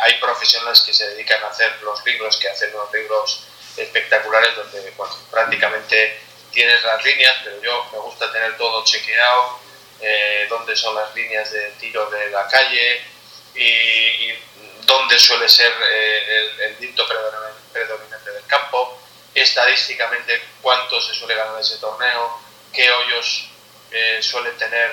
hay 0.00 0.14
profesionales 0.18 0.80
que 0.80 0.92
se 0.92 1.08
dedican 1.10 1.42
a 1.44 1.48
hacer 1.48 1.80
los 1.82 2.04
libros, 2.04 2.36
que 2.36 2.48
hacen 2.48 2.74
unos 2.74 2.92
libros 2.92 3.46
espectaculares 3.76 4.56
donde 4.56 4.92
prácticamente 5.30 6.20
tienes 6.52 6.82
las 6.84 7.04
líneas, 7.04 7.36
pero 7.44 7.60
yo 7.60 7.88
me 7.92 7.98
gusta 7.98 8.32
tener 8.32 8.56
todo 8.56 8.84
chequeado, 8.84 9.58
eh, 10.00 10.46
dónde 10.48 10.74
son 10.76 10.94
las 10.94 11.14
líneas 11.14 11.50
de 11.50 11.70
tiro 11.80 12.08
de 12.10 12.30
la 12.30 12.46
calle 12.48 13.02
y, 13.54 14.32
dónde 14.86 15.18
suele 15.18 15.48
ser 15.48 15.72
el, 15.72 16.60
el 16.60 16.78
dicto 16.78 17.04
predominante 17.72 18.30
del 18.30 18.46
campo 18.46 18.96
estadísticamente 19.36 20.40
cuánto 20.62 21.00
se 21.00 21.14
suele 21.14 21.34
ganar 21.34 21.60
ese 21.60 21.76
torneo, 21.76 22.40
qué 22.72 22.90
hoyos 22.90 23.48
eh, 23.90 24.18
suele 24.22 24.50
tener, 24.52 24.92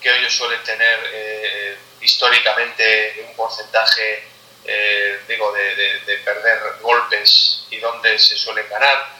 qué 0.00 0.10
hoyos 0.10 0.34
suele 0.34 0.58
tener 0.58 1.00
eh, 1.12 1.78
históricamente 2.04 3.24
un 3.26 3.34
porcentaje 3.34 4.34
eh, 4.66 5.20
digo 5.28 5.52
de, 5.52 6.18
perder 6.24 6.78
golpes 6.80 7.66
y 7.70 7.78
dónde 7.80 8.18
se 8.18 8.36
suelen 8.36 8.66
ganar, 8.70 9.10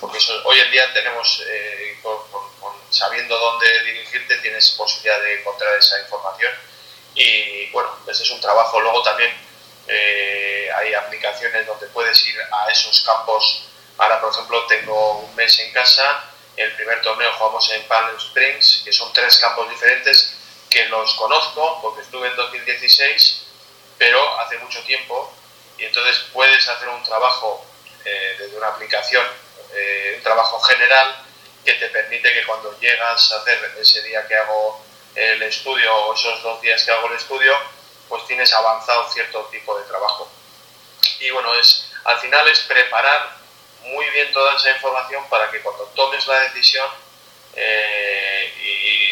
porque 0.00 0.18
hoy 0.44 0.60
en 0.60 0.70
día 0.70 0.92
tenemos, 0.94 1.42
sabiendo 2.88 3.38
dónde 3.38 3.84
dirigirte, 3.84 4.38
tienes 4.38 4.70
posibilidad 4.70 5.20
de 5.20 5.40
encontrar 5.40 5.76
esa 5.78 6.00
información. 6.00 6.52
Y 7.14 7.70
bueno, 7.70 7.90
ese 8.08 8.22
es 8.22 8.30
un 8.30 8.40
trabajo. 8.40 8.80
Luego 8.80 9.02
también 9.02 9.30
hay 10.74 10.94
aplicaciones 10.94 11.66
donde 11.66 11.86
puedes 11.88 12.26
ir 12.26 12.40
a 12.40 12.70
esos 12.70 13.02
campos. 13.02 13.68
Ahora, 13.98 14.20
por 14.20 14.32
ejemplo, 14.32 14.66
tengo 14.66 15.18
un 15.18 15.34
mes 15.36 15.58
en 15.60 15.72
casa, 15.72 16.24
el 16.56 16.72
primer 16.76 17.02
torneo 17.02 17.30
jugamos 17.34 17.70
en 17.72 17.82
Palm 17.86 18.16
Springs, 18.16 18.82
que 18.84 18.92
son 18.92 19.12
tres 19.12 19.36
campos 19.38 19.68
diferentes 19.68 20.33
que 20.74 20.86
los 20.86 21.14
conozco 21.14 21.78
porque 21.80 22.02
estuve 22.02 22.26
en 22.26 22.34
2016, 22.34 23.46
pero 23.96 24.40
hace 24.40 24.58
mucho 24.58 24.82
tiempo, 24.82 25.32
y 25.78 25.84
entonces 25.84 26.24
puedes 26.32 26.68
hacer 26.68 26.88
un 26.88 27.02
trabajo 27.04 27.64
eh, 28.04 28.34
desde 28.40 28.56
una 28.56 28.68
aplicación, 28.68 29.24
eh, 29.72 30.14
un 30.16 30.22
trabajo 30.24 30.58
general 30.62 31.24
que 31.64 31.74
te 31.74 31.88
permite 31.90 32.32
que 32.32 32.44
cuando 32.44 32.76
llegas 32.80 33.32
a 33.32 33.36
hacer 33.36 33.76
ese 33.78 34.02
día 34.02 34.26
que 34.26 34.34
hago 34.34 34.84
el 35.14 35.40
estudio 35.44 35.94
o 35.94 36.14
esos 36.14 36.42
dos 36.42 36.60
días 36.60 36.82
que 36.82 36.90
hago 36.90 37.06
el 37.06 37.14
estudio, 37.14 37.56
pues 38.08 38.26
tienes 38.26 38.52
avanzado 38.52 39.08
cierto 39.12 39.44
tipo 39.52 39.78
de 39.78 39.84
trabajo. 39.84 40.28
Y 41.20 41.30
bueno, 41.30 41.54
es, 41.54 41.92
al 42.02 42.18
final 42.18 42.48
es 42.48 42.58
preparar 42.60 43.36
muy 43.84 44.10
bien 44.10 44.32
toda 44.32 44.56
esa 44.56 44.70
información 44.70 45.24
para 45.28 45.52
que 45.52 45.60
cuando 45.60 45.84
tomes 45.94 46.26
la 46.26 46.40
decisión 46.40 46.88
eh, 47.54 48.33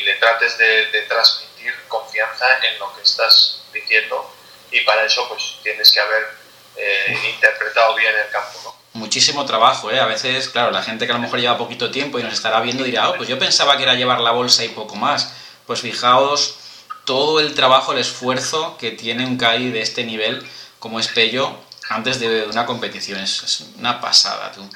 y 0.03 0.05
le 0.05 0.15
trates 0.15 0.59
de, 0.59 1.07
transmitir 1.09 1.73
confianza 1.89 2.47
en 2.67 2.79
lo 2.79 2.95
que 2.95 3.03
estás 3.03 3.63
diciendo 3.73 4.35
y 4.71 4.81
para 4.81 5.05
eso 5.05 5.29
pues 5.29 5.59
tienes 5.63 5.93
que 5.93 6.01
haber 6.01 6.29
eh, 6.77 7.19
interpretado 7.35 7.95
bien 7.95 8.15
el 8.17 8.31
campo. 8.31 8.61
¿no? 8.65 9.01
Muchísimo 9.01 9.45
trabajo, 9.47 9.91
¿eh? 9.91 10.01
A 10.01 10.07
veces, 10.07 10.49
claro, 10.49 10.71
la 10.71 10.83
gente 10.83 11.07
que 11.07 11.13
a 11.13 11.15
lo 11.15 11.21
mejor 11.21 11.41
lleva 11.41 11.57
poquito 11.57 11.91
tiempo 11.91 12.19
y 12.19 12.23
nos 12.23 12.33
estará 12.33 12.61
viendo 12.61 12.85
dirá, 12.85 13.11
oh, 13.11 13.17
pues 13.17 13.29
yo 13.29 13.39
pensaba 13.39 13.77
que 13.77 13.85
era 13.85 13.95
llevar 13.95 14.21
la 14.21 14.33
bolsa 14.33 14.65
y 14.65 14.69
poco 14.69 14.97
más. 14.97 15.33
Pues 15.67 15.81
fijaos 15.81 16.57
todo 17.05 17.41
el 17.41 17.55
trabajo, 17.55 17.93
el 17.93 17.99
esfuerzo 17.99 18.77
que 18.79 18.91
tiene 18.91 19.25
un 19.27 19.37
CAI 19.37 19.71
de 19.71 19.81
este 19.81 20.05
nivel 20.05 20.47
como 20.79 20.99
es 20.99 21.09
Pello 21.09 21.57
antes 21.89 22.21
de 22.21 22.45
una 22.45 22.67
competición. 22.67 23.21
Es, 23.21 23.65
una 23.79 24.01
pasada, 24.01 24.53
tú. 24.53 24.69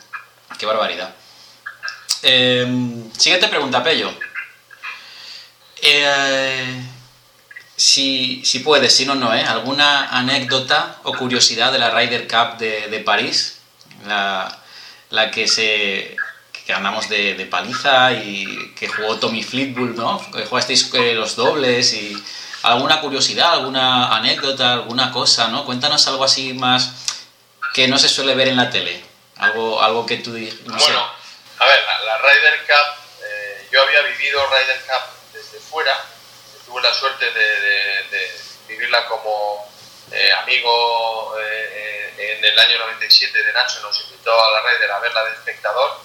Qué 0.59 0.67
barbaridad. 0.67 1.15
Em, 2.23 3.13
siguiente 3.13 3.49
pregunta, 3.49 3.83
Pello. 3.83 4.13
Eh, 5.83 6.83
si, 7.77 8.43
puedes, 8.65 8.95
si 8.95 9.05
no, 9.05 9.15
no, 9.15 9.35
¿eh? 9.35 9.43
¿Alguna 9.43 10.09
anécdota 10.09 10.97
o 11.03 11.13
curiosidad 11.13 11.73
de 11.73 11.79
la 11.79 11.91
Ryder 11.91 12.27
Cup 12.27 12.59
de, 12.59 13.03
París? 13.05 13.61
La, 14.07 14.59
la, 15.11 15.31
que 15.31 15.47
se 15.47 16.17
que 16.67 16.73
andamos 16.73 17.09
de, 17.09 17.47
paliza 17.49 18.13
y 18.13 18.75
que 18.75 18.89
jugó 18.89 19.19
Tommy 19.19 19.43
Fleetwood, 19.43 19.95
¿no? 19.95 20.21
Que 20.33 20.47
jugasteis 20.47 20.93
eh, 20.95 21.15
los 21.15 21.37
dobles 21.37 21.93
y 21.95 22.21
alguna 22.63 23.01
curiosidad, 23.01 23.53
alguna 23.53 24.17
anécdota, 24.17 24.73
alguna 24.73 25.13
cosa, 25.13 25.49
¿no? 25.49 25.65
Cuéntanos 25.65 26.09
algo 26.09 26.25
así 26.25 26.55
más 26.55 26.93
que 27.73 27.87
no 27.87 27.99
se 27.99 28.09
suele 28.09 28.35
ver 28.35 28.49
en 28.49 28.57
la 28.57 28.71
tele. 28.71 29.01
Algo, 29.37 29.81
algo 29.81 30.07
que 30.07 30.17
tú 30.17 30.33
digas. 30.33 30.57
bueno, 30.65 31.11
a 31.59 31.67
ver, 31.67 31.79
la, 32.05 32.19
Ryder 32.19 32.67
Cup, 32.67 33.23
eh, 33.23 33.69
yo 33.71 33.83
había 33.83 34.01
vivido 34.03 34.41
Ryder 34.47 34.81
Cup 34.87 35.16
fuera, 35.71 36.05
tuve 36.65 36.83
la 36.83 36.93
suerte 36.95 37.31
de, 37.31 38.41
vivirla 38.69 39.07
como 39.07 39.69
eh, 40.11 40.33
amigo 40.33 41.37
eh, 41.41 41.97
en 42.19 42.45
el 42.45 42.59
año 42.59 42.79
97 42.79 43.43
de 43.43 43.53
Nacho 43.53 43.81
nos 43.81 44.01
invitó 44.05 44.33
a 44.33 44.51
la 44.53 44.63
red 44.63 44.91
a 44.91 44.99
verla 45.01 45.25
de 45.25 45.33
espectador, 45.33 46.01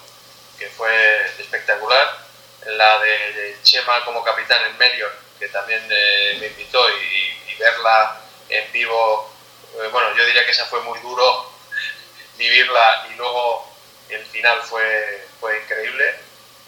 que 0.58 0.68
fue 0.68 1.25
espectacular. 1.39 2.20
La 2.65 3.00
de 3.00 3.58
Chema 3.63 4.06
como 4.06 4.24
capitán 4.24 4.63
en 4.68 4.77
Merion, 4.77 5.12
que 5.39 5.50
también 5.50 5.84
eh, 5.89 6.38
me 6.39 6.48
invitó 6.48 6.88
y, 6.89 7.56
verla 7.58 8.20
en 8.50 8.72
vivo, 8.72 9.32
eh, 9.75 9.88
bueno, 9.91 10.15
yo 10.18 10.25
diría 10.25 10.44
que 10.46 10.51
esa 10.51 10.65
fue 10.65 10.82
muy 10.82 11.00
duro 11.00 11.51
vivirla 12.38 13.08
y 13.12 13.15
luego 13.15 13.72
el 14.10 14.25
final 14.25 14.62
fue, 14.63 15.27
fue 15.39 15.60
increíble. 15.60 16.15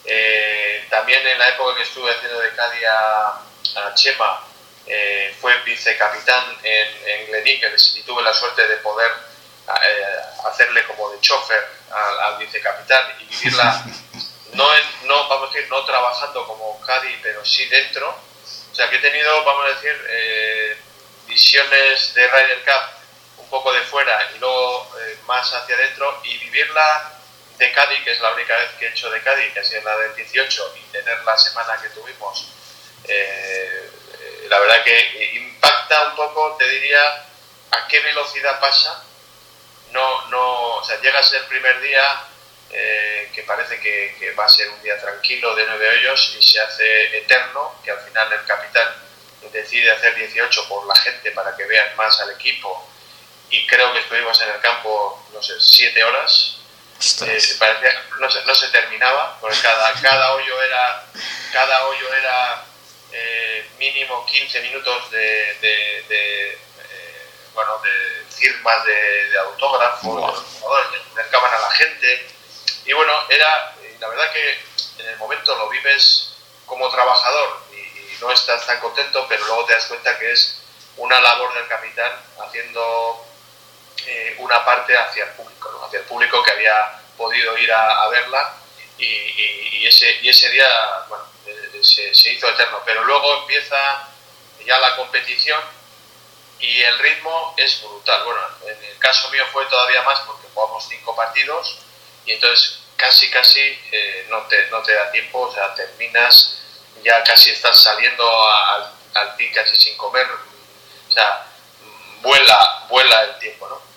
Eh, 0.04 0.86
también 0.90 1.26
en 1.26 1.38
la 1.38 1.48
época 1.48 1.76
que 1.76 1.82
estuve 1.82 2.10
haciendo 2.10 2.40
de 2.40 2.54
Cádiz 2.54 2.84
a 2.86 3.94
Chema, 3.94 4.44
eh, 4.86 5.34
fue 5.40 5.58
vicecapitán 5.62 6.58
en, 6.62 7.08
en 7.08 7.26
Gleneagles 7.28 7.96
y 7.96 8.02
tuve 8.02 8.22
la 8.22 8.34
suerte 8.34 8.68
de 8.68 8.76
poder 8.78 9.10
eh, 9.66 10.16
hacerle 10.46 10.84
como 10.84 11.10
de 11.10 11.20
chofer 11.20 11.66
al, 11.90 12.36
vicecapitán 12.36 13.14
y 13.18 13.24
vivirla, 13.24 13.82
no, 14.52 14.68
no, 15.04 15.28
vamos 15.28 15.48
a 15.48 15.54
decir, 15.54 15.70
no 15.70 15.84
trabajando 15.86 16.46
como 16.46 16.78
Cádiz, 16.82 17.18
pero 17.22 17.42
sí 17.46 17.64
dentro. 17.66 18.10
O 18.10 18.74
sea, 18.74 18.90
que 18.90 18.96
he 18.96 19.00
tenido, 19.00 19.42
vamos 19.44 19.64
a 19.64 19.68
decir, 19.74 20.06
eh, 20.06 20.76
visiones 21.26 22.12
de 22.12 22.28
Ryder 22.28 22.64
Cup 22.64 23.42
un 23.44 23.48
poco 23.48 23.72
de 23.72 23.80
fuera 23.82 24.32
y 24.34 24.38
luego 24.38 24.90
más 25.26 25.50
hacia 25.54 25.76
adentro 25.76 26.20
y 26.24 26.36
vivirla 26.38 27.13
de 27.58 27.72
Cádiz, 27.72 28.02
que 28.04 28.12
es 28.12 28.20
la 28.20 28.32
única 28.32 28.56
vez 28.56 28.70
que 28.78 28.86
he 28.86 28.90
hecho 28.90 29.10
de 29.10 29.22
Cádiz, 29.22 29.52
que 29.52 29.60
ha 29.60 29.64
sido 29.64 29.82
la 29.82 29.96
del 29.98 30.16
18, 30.16 30.74
y 30.76 30.92
tener 30.92 31.22
la 31.24 31.36
semana 31.36 31.80
que 31.80 31.88
tuvimos 31.90 32.48
eh, 33.06 33.90
la 34.48 34.58
verdad 34.58 34.82
que 34.82 35.30
impacta 35.34 36.08
un 36.08 36.16
poco, 36.16 36.56
te 36.56 36.68
diría, 36.68 37.26
a 37.70 37.88
qué 37.88 38.00
velocidad 38.00 38.58
pasa. 38.60 39.02
No, 39.90 40.28
no, 40.28 40.76
o 40.76 40.84
sea, 40.84 41.00
llegas 41.00 41.32
el 41.32 41.44
primer 41.46 41.80
día 41.80 42.24
eh, 42.70 43.30
que 43.34 43.42
parece 43.42 43.78
que, 43.80 44.32
va 44.38 44.44
a 44.46 44.48
ser 44.48 44.68
un 44.70 44.82
día 44.82 45.00
tranquilo 45.00 45.54
de 45.54 45.64
nueve 45.66 45.88
hoyos 45.88 46.36
y 46.38 46.42
se 46.42 46.60
hace 46.60 47.18
eterno, 47.18 47.76
que 47.84 47.90
al 47.90 48.00
final 48.00 48.32
el 48.32 48.44
capitán 48.44 48.88
decide 49.52 49.90
hacer 49.92 50.14
18 50.16 50.68
por 50.68 50.86
la 50.86 50.96
gente 50.96 51.30
para 51.30 51.54
que 51.56 51.64
vean 51.66 51.94
más 51.96 52.18
al 52.20 52.32
equipo 52.32 52.88
y 53.50 53.66
creo 53.66 53.92
que 53.92 54.00
estuvimos 54.00 54.40
en 54.40 54.50
el 54.50 54.60
campo, 54.60 55.22
no 55.32 55.42
sé, 55.42 55.52
siete 55.60 56.02
horas. 56.02 56.58
Eh, 57.00 57.38
parecía, 57.58 58.02
no, 58.18 58.30
se, 58.30 58.44
no 58.44 58.54
se 58.54 58.68
terminaba, 58.68 59.36
porque 59.40 59.58
cada, 59.60 59.92
cada 60.00 60.32
hoyo 60.32 60.62
era 60.62 61.04
cada 61.54 61.86
hoyo 61.86 62.12
era 62.12 62.64
eh, 63.12 63.70
mínimo 63.78 64.26
15 64.26 64.60
minutos 64.62 65.08
de, 65.12 66.04
eh, 66.10 66.58
bueno, 67.54 67.78
de 67.78 68.24
firmas 68.28 68.84
de, 68.84 69.38
autógrafos, 69.38 70.20
los 70.20 70.44
jugadores 70.60 71.00
acercaban 71.12 71.54
a 71.54 71.58
la 71.60 71.70
gente. 71.70 72.26
Y 72.84 72.92
bueno, 72.92 73.12
era, 73.28 73.72
la 74.00 74.08
verdad 74.08 74.32
que 74.32 74.58
en 74.98 75.08
el 75.10 75.16
momento 75.18 75.54
lo 75.56 75.68
vives 75.68 76.34
como 76.66 76.90
trabajador 76.90 77.60
y, 77.72 77.84
no 78.20 78.32
estás 78.32 78.66
tan 78.66 78.80
contento, 78.80 79.26
pero 79.28 79.44
luego 79.44 79.66
te 79.66 79.74
das 79.74 79.86
cuenta 79.86 80.18
que 80.18 80.32
es 80.32 80.62
una 80.96 81.20
labor 81.20 81.52
del 81.54 81.68
capitán 81.68 82.12
haciendo 82.44 83.26
eh, 84.06 84.36
una 84.38 84.64
parte 84.64 84.96
hacia 84.96 85.24
el 85.24 85.30
público, 85.30 85.84
hacia 85.86 86.00
el 86.00 86.04
público 86.06 86.42
que 86.42 86.52
había 86.52 87.00
podido 87.16 87.56
ir 87.58 87.72
a, 87.72 88.08
verla 88.08 88.54
y, 88.98 89.86
ese, 89.86 90.18
y 90.22 90.28
ese 90.28 90.50
día, 90.50 90.66
se, 91.82 92.14
se, 92.14 92.32
hizo 92.32 92.48
eterno. 92.48 92.80
Pero 92.84 93.04
luego 93.04 93.40
empieza 93.40 94.08
ya 94.64 94.78
la 94.78 94.96
competición 94.96 95.60
y 96.58 96.82
el 96.82 96.98
ritmo 96.98 97.54
es 97.56 97.82
brutal. 97.82 98.24
Bueno, 98.24 98.40
en 98.66 98.84
el 98.84 98.98
caso 98.98 99.30
mío 99.30 99.44
fue 99.52 99.66
todavía 99.66 100.02
más 100.02 100.20
porque 100.20 100.48
jugamos 100.54 100.86
cinco 100.88 101.14
partidos 101.14 101.78
y 102.24 102.32
entonces 102.32 102.80
casi, 102.96 103.30
casi 103.30 103.60
eh, 103.92 104.26
no, 104.28 104.42
te, 104.46 104.68
no 104.70 104.82
te 104.82 104.94
da 104.94 105.10
tiempo, 105.10 105.40
o 105.40 105.52
sea, 105.52 105.74
terminas, 105.74 106.58
ya 107.02 107.22
casi 107.22 107.50
estás 107.50 107.82
saliendo 107.82 108.24
al, 108.48 108.92
al 109.14 109.36
casi 109.54 109.76
sin 109.76 109.96
comer, 109.96 110.26
o 110.26 111.12
sea, 111.12 111.46
vuela, 112.22 112.86
vuela 112.88 113.22
el 113.24 113.38
tiempo, 113.38 113.68
¿no? 113.68 113.93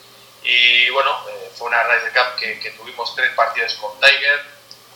Y 0.49 0.89
bueno, 0.91 1.25
eh, 1.29 1.51
fue 1.57 1.67
una 1.67 1.83
Ryder 1.83 2.13
Cup 2.13 2.39
que, 2.39 2.71
tuvimos 2.71 3.13
tres 3.13 3.33
partidos 3.33 3.73
con 3.75 3.99
Tiger, 3.99 4.45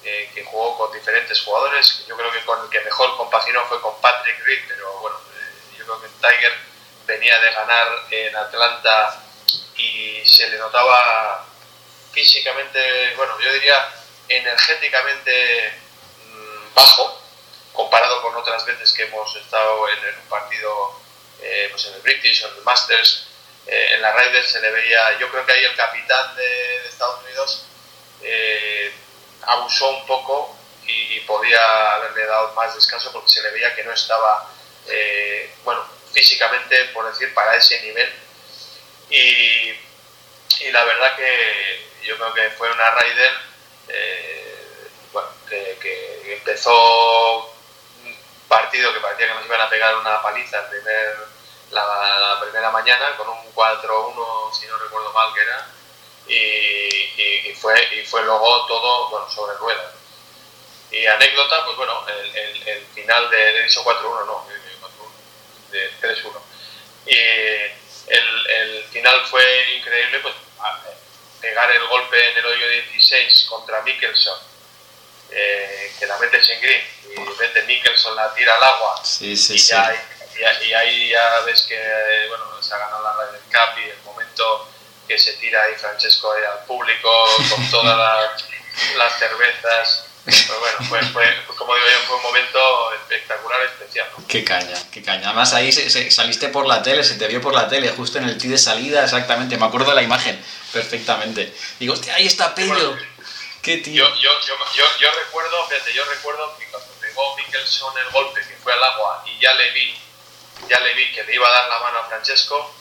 eh, 0.01 0.31
que 0.33 0.45
jugó 0.45 0.77
con 0.77 0.93
diferentes 0.93 1.41
jugadores. 1.41 2.05
Yo 2.07 2.15
creo 2.15 2.31
que 2.31 2.39
con 2.45 2.63
el 2.63 2.69
que 2.69 2.79
mejor 2.79 3.17
compaginó 3.17 3.65
fue 3.65 3.81
con 3.81 3.99
Patrick 3.99 4.39
Reed, 4.45 4.61
pero 4.69 4.93
bueno, 4.99 5.17
eh, 5.17 5.77
yo 5.77 5.83
creo 5.83 6.01
que 6.01 6.07
Tiger 6.07 6.53
venía 7.05 7.37
de 7.37 7.51
ganar 7.51 7.87
en 8.11 8.33
Atlanta 8.33 9.21
y 9.75 10.21
se 10.25 10.49
le 10.51 10.57
notaba 10.57 11.45
físicamente, 12.13 13.13
bueno, 13.17 13.37
yo 13.41 13.51
diría 13.51 13.93
energéticamente 14.29 15.73
mm, 16.27 16.73
bajo 16.73 17.21
comparado 17.73 18.21
con 18.21 18.37
otras 18.37 18.65
veces 18.65 18.93
que 18.93 19.03
hemos 19.03 19.35
estado 19.35 19.89
en, 19.89 20.17
un 20.17 20.29
partido 20.29 21.01
pues 21.71 21.85
en 21.87 21.95
el 21.95 22.01
British 22.01 22.45
o 22.45 22.47
en 22.47 22.55
el 22.55 22.63
Masters. 22.63 23.30
En 23.67 24.01
la 24.01 24.11
Raiders 24.11 24.51
se 24.51 24.59
le 24.59 24.71
veía, 24.71 25.17
yo 25.19 25.29
creo 25.29 25.45
que 25.45 25.51
ahí 25.51 25.63
el 25.63 25.75
capitán 25.75 26.35
de, 26.35 26.87
Estados 26.87 27.23
Unidos 27.23 27.65
abusó 29.43 29.89
un 29.89 30.05
poco 30.05 30.55
y, 30.87 31.19
podía 31.21 31.93
haberle 31.93 32.25
dado 32.25 32.53
más 32.53 32.75
descanso 32.75 33.11
porque 33.11 33.29
se 33.29 33.41
le 33.41 33.51
veía 33.51 33.73
que 33.75 33.83
no 33.83 33.93
estaba, 33.93 34.49
eh, 34.87 35.53
bueno, 35.63 35.85
físicamente, 36.11 36.85
por 36.93 37.07
decir, 37.07 37.33
para 37.33 37.55
ese 37.55 37.81
nivel. 37.81 38.11
Y, 39.09 39.73
la 40.71 40.83
verdad 40.83 41.15
que 41.15 41.87
yo 42.03 42.15
creo 42.17 42.33
que 42.33 42.49
fue 42.51 42.71
una 42.71 42.91
Raider 42.91 43.33
eh, 43.87 44.87
bueno, 45.11 45.29
que, 45.49 46.33
empezó 46.33 47.45
un 48.03 48.15
partido 48.47 48.93
que 48.93 48.99
parecía 48.99 49.27
que 49.27 49.33
nos 49.33 49.45
iban 49.45 49.61
a 49.61 49.69
pegar 49.69 49.95
una 49.97 50.21
paliza 50.21 50.59
el 50.59 50.65
primer, 50.67 51.17
la, 51.71 52.39
primera 52.41 52.71
mañana 52.71 53.15
con 53.17 53.29
un 53.29 53.53
4-1, 53.53 54.53
si 54.53 54.67
no 54.67 54.77
recuerdo 54.77 55.13
mal 55.13 55.33
que 55.33 55.41
era 55.41 55.67
y, 56.27 57.53
fue, 57.55 57.75
y 57.95 58.05
fue 58.05 58.23
luego 58.23 58.65
todo 58.67 59.09
bueno, 59.09 59.29
sobre 59.29 59.57
ruedas. 59.57 59.93
Y 60.91 61.05
anécdota, 61.05 61.65
pues 61.65 61.77
bueno, 61.77 62.05
el, 62.07 62.67
el, 62.67 62.85
final 62.87 63.29
de, 63.29 63.37
de 63.37 63.67
4-1, 63.67 64.25
no, 64.25 64.45
de 65.71 65.91
3-1. 66.01 66.41
Y 67.05 67.17
el, 68.07 68.47
el, 68.47 68.83
final 68.91 69.25
fue 69.27 69.75
increíble, 69.77 70.19
pues 70.19 70.35
pegar 71.39 71.71
el 71.71 71.87
golpe 71.87 72.31
en 72.31 72.37
el 72.37 72.45
hoyo 72.45 72.69
16 72.69 73.45
contra 73.49 73.81
Mickelson, 73.81 74.37
eh, 75.31 75.91
que 75.97 76.05
la 76.05 76.17
metes 76.19 76.47
en 76.49 76.61
green, 76.61 76.83
y 77.15 77.19
mete 77.39 77.63
Mickelson, 77.63 78.15
la 78.15 78.33
tira 78.35 78.55
al 78.55 78.63
agua, 78.63 79.01
sí, 79.03 79.35
sí, 79.35 79.55
y, 79.55 79.57
ya, 79.57 79.91
y, 80.35 80.67
y, 80.67 80.73
ahí 80.73 81.09
ya 81.09 81.39
ves 81.45 81.63
que 81.63 82.25
bueno, 82.29 82.45
se 82.61 82.73
ha 82.73 82.77
ganado 82.77 83.03
la 83.03 83.25
Ryder 83.25 83.41
Cup 83.41 83.79
y 83.79 83.89
el 83.89 84.01
momento 84.03 84.71
que 85.07 85.17
se 85.17 85.33
tira 85.33 85.61
ahí 85.63 85.75
Francesco 85.75 86.31
ahí 86.31 86.43
al 86.43 86.65
público 86.65 87.09
con 87.49 87.69
todas 87.71 87.97
las, 88.95 89.19
cervezas. 89.19 90.05
Pero 90.23 90.59
bueno, 90.59 90.77
fue, 90.87 91.01
fue, 91.07 91.25
como 91.57 91.73
digo 91.75 91.87
yo, 91.87 92.07
fue 92.07 92.15
un 92.15 92.23
momento 92.23 92.93
espectacular, 92.93 93.59
especial. 93.63 94.07
Qué 94.27 94.43
caña, 94.43 94.77
qué 94.91 95.01
caña. 95.01 95.25
Además 95.25 95.53
ahí 95.53 95.71
saliste 95.71 96.49
por 96.49 96.67
la 96.67 96.83
tele, 96.83 97.03
se 97.03 97.15
te 97.15 97.27
vio 97.27 97.41
por 97.41 97.53
la 97.53 97.67
tele, 97.67 97.89
justo 97.89 98.19
en 98.19 98.25
el 98.25 98.37
tee 98.37 98.49
de 98.49 98.57
salida, 98.57 99.03
exactamente. 99.03 99.57
Me 99.57 99.65
acuerdo 99.65 99.89
de 99.89 99.95
la 99.95 100.03
imagen 100.03 100.41
perfectamente. 100.71 101.53
Digo, 101.79 101.93
hostia, 101.93 102.15
ahí 102.15 102.27
está 102.27 102.53
Pello. 102.53 102.95
qué 103.61 103.77
tío. 103.77 104.07
Yo, 104.07 104.15
yo, 104.15 104.29
yo, 104.75 104.85
yo, 104.99 105.11
recuerdo, 105.25 105.67
fíjate, 105.67 105.93
yo 105.93 106.05
recuerdo 106.05 106.57
que 106.57 106.65
cuando 106.67 106.93
pegó 107.01 107.35
Mickelson 107.35 107.97
el 107.97 108.09
golpe 108.11 108.41
que 108.47 108.55
fue 108.63 108.73
al 108.73 108.83
agua 108.83 109.25
y 109.25 109.41
ya 109.41 109.53
le 109.55 109.71
vi, 109.71 109.99
ya 110.69 110.79
le 110.79 110.93
vi 110.93 111.11
que 111.11 111.23
le 111.23 111.35
iba 111.35 111.47
a 111.47 111.51
dar 111.51 111.67
la 111.69 111.79
mano 111.79 111.99
a 111.99 112.07
Francesco, 112.07 112.73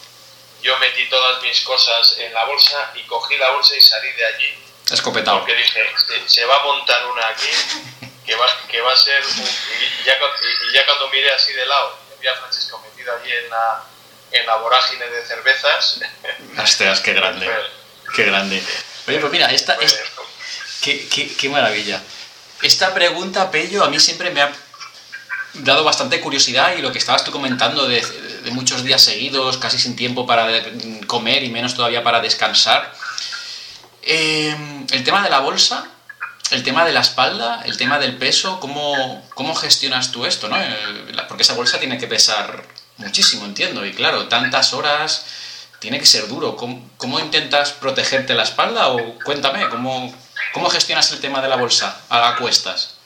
yo 0.62 0.78
metí 0.78 1.08
todas 1.08 1.42
mis 1.42 1.60
cosas 1.62 2.16
en 2.18 2.32
la 2.34 2.44
bolsa 2.44 2.92
y 2.94 3.02
cogí 3.04 3.36
la 3.38 3.50
bolsa 3.50 3.76
y 3.76 3.80
salí 3.80 4.12
de 4.12 4.26
allí. 4.26 4.54
Escopetado. 4.90 5.38
Porque 5.38 5.54
dije, 5.54 5.80
se, 6.26 6.44
va 6.44 6.56
a 6.56 6.64
montar 6.64 7.06
una 7.06 7.28
aquí 7.28 7.48
que 8.26 8.34
va, 8.34 8.46
que 8.68 8.80
va 8.80 8.92
a 8.92 8.96
ser... 8.96 9.22
y, 9.22 10.04
ya, 10.04 10.14
y, 10.14 10.74
ya, 10.74 10.84
cuando 10.84 11.08
miré 11.08 11.32
así 11.32 11.52
de 11.52 11.64
lado, 11.64 11.98
vi 12.20 12.26
a 12.26 12.34
Francisco 12.34 12.78
metido 12.80 13.16
allí 13.16 13.30
en 13.32 13.50
la, 13.50 13.84
en 14.32 14.46
la 14.46 14.56
vorágine 14.56 15.06
de 15.06 15.26
cervezas. 15.26 16.00
Ostras, 16.58 17.00
qué 17.00 17.14
grande. 17.14 17.50
qué 18.14 18.24
grande. 18.24 18.62
Oye, 19.06 19.18
pues 19.18 19.32
mira, 19.32 19.50
esta... 19.50 19.78
qué, 20.82 21.08
qué, 21.08 21.36
qué 21.36 21.48
maravilla. 21.48 22.02
Esta 22.62 22.92
pregunta, 22.92 23.50
Pello, 23.50 23.84
a 23.84 23.88
mí 23.88 23.98
siempre 23.98 24.30
me 24.30 24.42
ha 24.42 24.52
dado 25.54 25.84
bastante 25.84 26.20
curiosidad 26.20 26.74
y 26.76 26.82
lo 26.82 26.92
que 26.92 26.98
estabas 26.98 27.24
tú 27.24 27.30
comentando 27.30 27.86
de, 27.86 28.02
muchos 28.52 28.82
días 28.82 29.02
seguidos, 29.02 29.58
casi 29.58 29.78
sin 29.78 29.94
tiempo 29.96 30.26
para 30.26 30.48
comer 31.06 31.44
y 31.44 31.50
menos 31.50 31.74
todavía 31.74 32.02
para 32.02 32.20
descansar. 32.20 32.92
Eh, 34.02 34.56
el 34.90 35.04
tema 35.04 35.22
de 35.22 35.30
la 35.30 35.40
bolsa, 35.40 35.86
el 36.50 36.62
tema 36.62 36.84
de 36.84 36.92
la 36.92 37.00
espalda, 37.00 37.62
el 37.64 37.76
tema 37.76 37.98
del 37.98 38.16
peso, 38.16 38.58
¿cómo, 38.58 39.24
cómo 39.34 39.54
gestionas 39.54 40.10
tú 40.10 40.26
esto? 40.26 40.48
¿no? 40.48 40.56
Porque 41.28 41.42
esa 41.42 41.54
bolsa 41.54 41.78
tiene 41.78 41.98
que 41.98 42.06
pesar 42.06 42.64
muchísimo, 42.96 43.44
entiendo, 43.44 43.84
y 43.86 43.92
claro, 43.92 44.28
tantas 44.28 44.72
horas, 44.72 45.24
tiene 45.80 45.98
que 45.98 46.06
ser 46.06 46.28
duro. 46.28 46.56
¿Cómo, 46.56 47.18
intentas 47.18 47.72
protegerte 47.72 48.34
la 48.34 48.44
espalda? 48.44 48.88
O 48.88 49.18
cuéntame, 49.24 49.68
¿cómo, 49.68 50.14
¿cómo 50.52 50.70
gestionas 50.70 51.10
el 51.12 51.20
tema 51.20 51.40
de 51.40 51.48
la 51.48 51.56
bolsa 51.56 52.00
a 52.08 52.36
cuestas? 52.36 52.99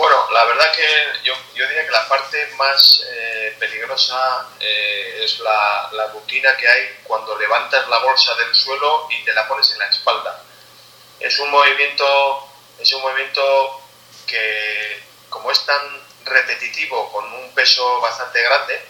Bueno, 0.00 0.30
la 0.32 0.44
verdad 0.44 0.72
que 0.72 1.20
yo, 1.24 1.34
diría 1.52 1.84
que 1.84 1.90
la 1.90 2.08
parte 2.08 2.46
más 2.56 3.04
eh, 3.06 3.54
peligrosa 3.58 4.48
eh, 4.58 5.20
es 5.22 5.38
la, 5.40 5.90
la, 5.92 6.06
rutina 6.06 6.56
que 6.56 6.66
hay 6.66 7.00
cuando 7.04 7.36
levantas 7.36 7.86
la 7.86 7.98
bolsa 7.98 8.34
del 8.36 8.54
suelo 8.54 9.08
y 9.10 9.22
te 9.24 9.34
la 9.34 9.46
pones 9.46 9.70
en 9.72 9.78
la 9.78 9.90
espalda. 9.90 10.42
Es 11.18 11.38
un 11.38 11.50
movimiento, 11.50 12.48
es 12.78 12.90
un 12.94 13.02
movimiento 13.02 13.82
que, 14.26 15.02
como 15.28 15.50
es 15.50 15.66
tan 15.66 16.02
repetitivo, 16.24 17.12
con 17.12 17.30
un 17.34 17.54
peso 17.54 18.00
bastante 18.00 18.40
grande, 18.40 18.82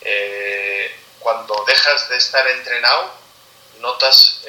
eh, 0.00 1.00
cuando 1.20 1.64
dejas 1.64 2.08
de 2.08 2.16
estar 2.16 2.44
entrenado, 2.48 3.14
notas, 3.78 4.40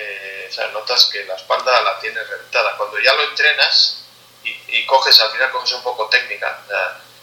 o 0.49 0.51
sea, 0.51 0.67
notas 0.69 1.05
que 1.13 1.25
la 1.25 1.35
espalda 1.35 1.79
la 1.81 1.99
tienes 1.99 2.27
reventada. 2.27 2.75
Cuando 2.75 2.99
ya 2.99 3.13
lo 3.13 3.21
entrenas, 3.25 4.04
y, 4.45 4.85
coges, 4.85 5.19
al 5.21 5.31
final 5.31 5.51
coges 5.51 5.71
un 5.73 5.83
poco 5.83 6.07
técnica, 6.07 6.61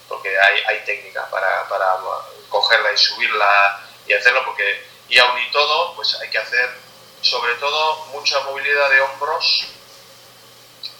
porque 0.09 0.37
hay, 0.39 0.63
hay 0.67 0.85
técnica 0.85 1.29
para, 1.31 1.69
para, 1.69 1.97
cogerla 2.49 2.93
y 2.93 2.99
subirla 2.99 3.81
y 4.07 4.13
hacerlo, 4.13 4.45
porque, 4.45 4.87
y 5.09 5.19
aún 5.19 5.39
y 5.39 5.51
todo, 5.51 5.95
pues 5.95 6.15
hay 6.21 6.29
que 6.29 6.39
hacer 6.39 6.71
sobre 7.23 7.55
todo 7.55 8.07
mucha 8.07 8.41
movilidad 8.41 8.91
de 8.91 9.01
hombros 9.01 9.65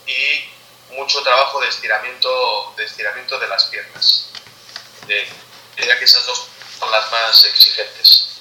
y 0.07 0.49
mucho 0.95 1.23
trabajo 1.23 1.61
de 1.61 1.69
estiramiento 1.69 2.75
de, 2.77 2.85
estiramiento 2.85 3.39
de 3.39 3.49
las 3.49 3.65
piernas. 3.67 4.31
Diría 5.07 5.99
que 5.99 6.05
esas 6.05 6.25
dos 6.27 6.47
son 6.79 6.91
las 6.91 7.11
más 7.11 7.45
exigentes. 7.45 8.41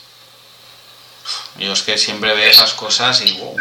Yo 1.56 1.74
es 1.74 1.82
que 1.82 1.98
siempre 1.98 2.34
veo 2.34 2.50
esas 2.50 2.74
cosas 2.74 3.22
y 3.22 3.38
wow. 3.38 3.58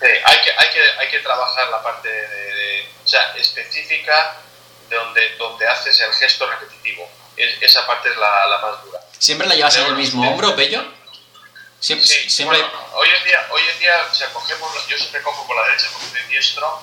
hay, 0.00 0.42
que, 0.42 0.52
hay, 0.58 0.70
que, 0.70 0.82
hay 1.00 1.10
que 1.10 1.18
trabajar 1.20 1.68
la 1.68 1.82
parte 1.82 2.08
de 2.08 2.61
específica 3.36 4.36
de 4.88 4.96
donde, 4.96 5.36
donde 5.36 5.66
haces 5.68 5.98
el 6.00 6.12
gesto 6.12 6.48
repetitivo. 6.48 7.08
esa 7.36 7.86
parte 7.86 8.10
es 8.10 8.16
la, 8.16 8.46
la, 8.46 8.58
más 8.58 8.82
dura. 8.84 9.00
¿Siempre 9.18 9.48
la 9.48 9.54
llevas 9.54 9.76
en 9.76 9.86
el 9.86 9.96
mismo 9.96 10.28
hombro, 10.28 10.54
Pello? 10.54 10.84
Siempre, 11.80 12.06
sí, 12.06 12.30
siempre... 12.30 12.58
hoy 12.94 13.08
en 13.08 13.24
día, 13.24 13.46
hoy 13.50 13.62
en 13.72 13.78
día 13.80 14.06
o 14.10 14.14
sea, 14.14 14.28
cogemos, 14.32 14.70
yo 14.86 14.96
siempre 14.96 15.20
cojo 15.22 15.44
con 15.46 15.56
la 15.56 15.64
derecha 15.64 15.88
porque 15.92 16.06
soy 16.10 16.22
diestro, 16.28 16.80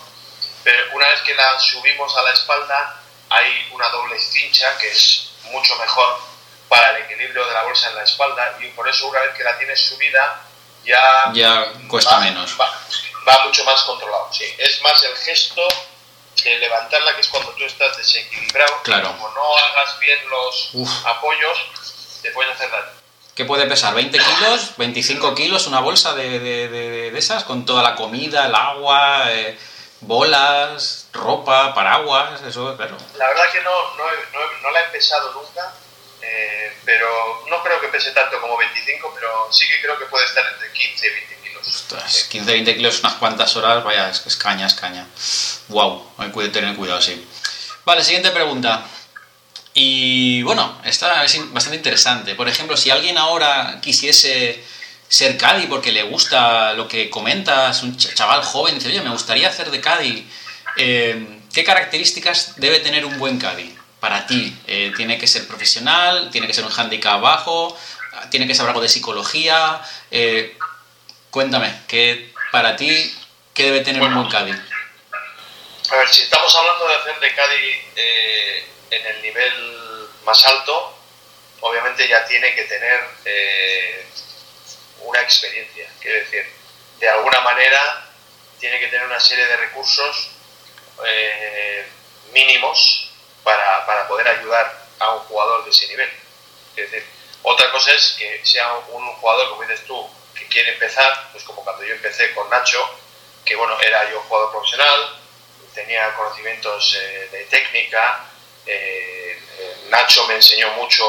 pero 0.64 0.94
una 0.94 1.08
vez 1.08 1.22
que 1.22 1.34
la 1.36 1.58
subimos 1.58 2.18
a 2.18 2.22
la 2.24 2.32
espalda 2.32 3.02
hay 3.30 3.70
una 3.72 3.88
doble 3.90 4.20
cincha 4.20 4.78
que 4.78 4.92
es 4.92 5.30
mucho 5.44 5.76
mejor 5.78 6.20
para 6.68 6.98
el 6.98 7.04
equilibrio 7.04 7.46
de 7.46 7.54
la 7.54 7.64
bolsa 7.64 7.90
en 7.90 7.96
la 7.96 8.04
espalda 8.04 8.58
y 8.60 8.68
por 8.72 8.90
eso 8.90 9.08
una 9.08 9.22
vez 9.22 9.36
que 9.36 9.44
la 9.44 9.58
tienes 9.58 9.80
subida 9.82 10.42
ya, 10.84 11.32
ya 11.34 11.74
cuesta 11.88 12.20
menos. 12.20 12.60
Va, 12.60 12.72
va, 13.28 13.46
mucho 13.46 13.64
más 13.64 13.82
controlado. 13.84 14.30
Sí. 14.34 14.46
Es 14.58 14.82
más 14.82 15.04
el 15.04 15.16
gesto 15.18 15.68
levantarla, 16.46 17.16
que 17.16 17.22
es 17.22 17.28
cuando 17.28 17.52
tú 17.52 17.64
estás 17.66 17.98
desequilibrado, 17.98 18.82
claro. 18.84 19.10
como 19.10 19.30
no 19.30 19.58
hagas 19.58 20.00
bien 20.00 20.20
los 20.30 20.72
apoyos, 21.06 21.60
te 22.22 22.32
puedes 22.32 22.54
hacer 22.54 22.70
daño. 22.72 23.00
¿Qué 23.36 23.46
puede 23.46 23.68
pesar? 23.68 23.94
¿20 23.94 24.12
kilos? 24.12 24.78
¿25 24.78 25.34
kilos 25.34 25.68
una 25.68 25.80
bolsa 25.80 26.14
de, 26.14 26.40
de, 26.40 26.68
de, 26.68 27.18
esas? 27.18 27.46
Con 27.46 27.66
toda 27.66 27.82
la 27.82 27.96
comida, 27.96 28.48
el 28.48 28.56
agua, 28.56 29.32
eh, 29.32 29.58
bolas, 30.02 31.08
ropa, 31.14 31.74
paraguas, 31.74 32.42
eso, 32.42 32.76
claro. 32.76 32.98
La 33.16 33.28
verdad 33.30 33.52
que 33.52 33.62
no, 33.62 33.96
no, 33.96 34.04
no, 34.62 34.72
la 34.72 34.82
he 34.82 34.90
pesado 34.90 35.32
nunca, 35.32 35.74
eh, 36.22 36.74
pero 36.84 37.46
no 37.50 37.64
creo 37.64 37.80
que 37.80 37.88
pese 37.88 38.12
tanto 38.12 38.42
como 38.42 38.58
25, 38.58 39.12
pero 39.16 39.48
sí 39.52 39.66
que 39.68 39.82
creo 39.82 39.98
que 39.98 40.06
puede 40.08 40.26
estar 40.26 40.46
entre 40.46 40.74
15 40.74 41.08
y 41.08 41.10
20 41.10 41.40
Ostras, 41.70 42.30
15-20 42.32 42.76
kilos 42.76 43.00
unas 43.02 43.16
cuantas 43.16 43.56
horas, 43.56 43.84
vaya, 43.84 44.10
es, 44.10 44.26
es 44.26 44.36
caña, 44.36 44.66
es 44.68 44.74
caña. 44.74 45.08
Wow, 45.70 46.04
hay 46.18 46.32
que 46.32 46.50
tener 46.50 46.76
cuidado, 46.76 47.02
sí. 47.02 47.26
Vale, 47.86 48.04
siguiente 48.04 48.32
pregunta. 48.32 48.86
Y 49.74 50.42
bueno, 50.44 50.80
esta 50.84 51.24
es 51.24 51.54
bastante 51.54 51.78
interesante. 51.78 52.36
Por 52.36 52.50
ejemplo, 52.50 52.76
si 52.76 52.90
alguien 52.90 53.18
ahora 53.18 53.80
quisiese 53.82 54.64
ser 55.08 55.38
Cadi 55.38 55.68
porque 55.68 55.92
le 55.92 56.04
gusta 56.04 56.74
lo 56.74 56.88
que 56.88 57.10
comentas, 57.10 57.82
un 57.84 57.96
chaval 57.98 58.44
joven 58.44 58.76
dice, 58.76 58.90
oye, 58.90 59.02
me 59.02 59.10
gustaría 59.10 59.48
hacer 59.48 59.72
de 59.72 59.80
Cadi, 59.80 60.28
eh, 60.76 61.40
¿qué 61.54 61.64
características 61.64 62.54
debe 62.58 62.80
tener 62.80 63.06
un 63.06 63.18
buen 63.18 63.40
Cadi 63.40 63.76
para 64.00 64.28
ti? 64.28 64.56
Eh, 64.68 64.92
¿Tiene 64.98 65.18
que 65.18 65.28
ser 65.28 65.48
profesional? 65.48 66.30
¿Tiene 66.32 66.48
que 66.48 66.54
ser 66.54 66.66
un 66.66 66.72
handicap 66.72 67.22
bajo? 67.22 67.78
¿Tiene 68.32 68.48
que 68.48 68.56
saber 68.56 68.72
algo 68.72 68.82
de 68.82 68.90
psicología? 68.90 69.82
Eh, 70.12 70.58
Cuéntame, 71.30 71.72
¿qué, 71.88 72.34
para 72.52 72.76
ti, 72.76 72.90
¿qué 73.54 73.66
debe 73.66 73.82
tener 73.82 74.02
un 74.02 74.16
buen 74.16 74.28
Cádiz? 74.30 74.56
A 75.92 75.96
ver, 75.96 76.08
si 76.10 76.22
estamos 76.22 76.56
hablando 76.56 76.88
de 76.88 76.96
hacer 76.96 77.20
de 77.20 77.34
Cádiz 77.34 77.78
eh, 77.96 78.68
en 78.92 79.06
el 79.08 79.22
nivel 79.24 80.08
más 80.24 80.46
alto, 80.46 80.96
obviamente 81.62 82.08
ya 82.08 82.24
tiene 82.28 82.54
que 82.54 82.66
tener 82.66 83.04
eh, 83.26 84.06
una 85.02 85.20
experiencia. 85.22 85.90
Quiero 86.00 86.20
decir, 86.20 86.46
de 87.00 87.10
alguna 87.10 87.42
manera 87.42 88.06
tiene 88.60 88.80
que 88.80 88.88
tener 88.90 89.08
una 89.08 89.20
serie 89.20 89.48
de 89.48 89.58
recursos 89.58 90.30
eh, 91.08 91.88
mínimos 92.34 93.12
para, 93.44 93.84
para, 93.88 94.08
poder 94.08 94.28
ayudar 94.28 94.86
a 95.00 95.16
un 95.16 95.22
jugador 95.22 95.66
de 95.66 95.72
ese 95.72 95.88
nivel. 95.88 96.10
Es 96.76 96.92
decir, 96.92 97.04
otra 97.42 97.72
cosa 97.72 97.94
es 97.94 98.16
que 98.16 98.46
sea 98.46 98.76
un 98.90 99.08
jugador, 99.16 99.50
como 99.50 99.64
dices 99.64 99.88
tú, 99.88 100.08
que 100.36 100.46
quiere 100.50 100.74
empezar, 100.74 101.32
pues 101.32 101.44
como 101.46 101.64
cuando 101.64 101.84
yo 101.84 101.96
empecé 101.96 102.32
con 102.36 102.48
Nacho, 102.52 102.88
que 103.44 103.56
bueno, 103.56 103.76
era 103.82 104.08
yo 104.12 104.22
jugador 104.22 104.52
profesional, 104.52 105.19
tenía 105.74 106.14
conocimientos 106.16 106.96
eh, 106.96 107.30
de 107.32 107.46
técnica, 107.46 108.26
eh, 108.66 109.42
eh, 109.60 109.78
Nacho 109.90 110.26
me 110.28 110.36
enseñó 110.36 110.72
mucho 110.72 111.06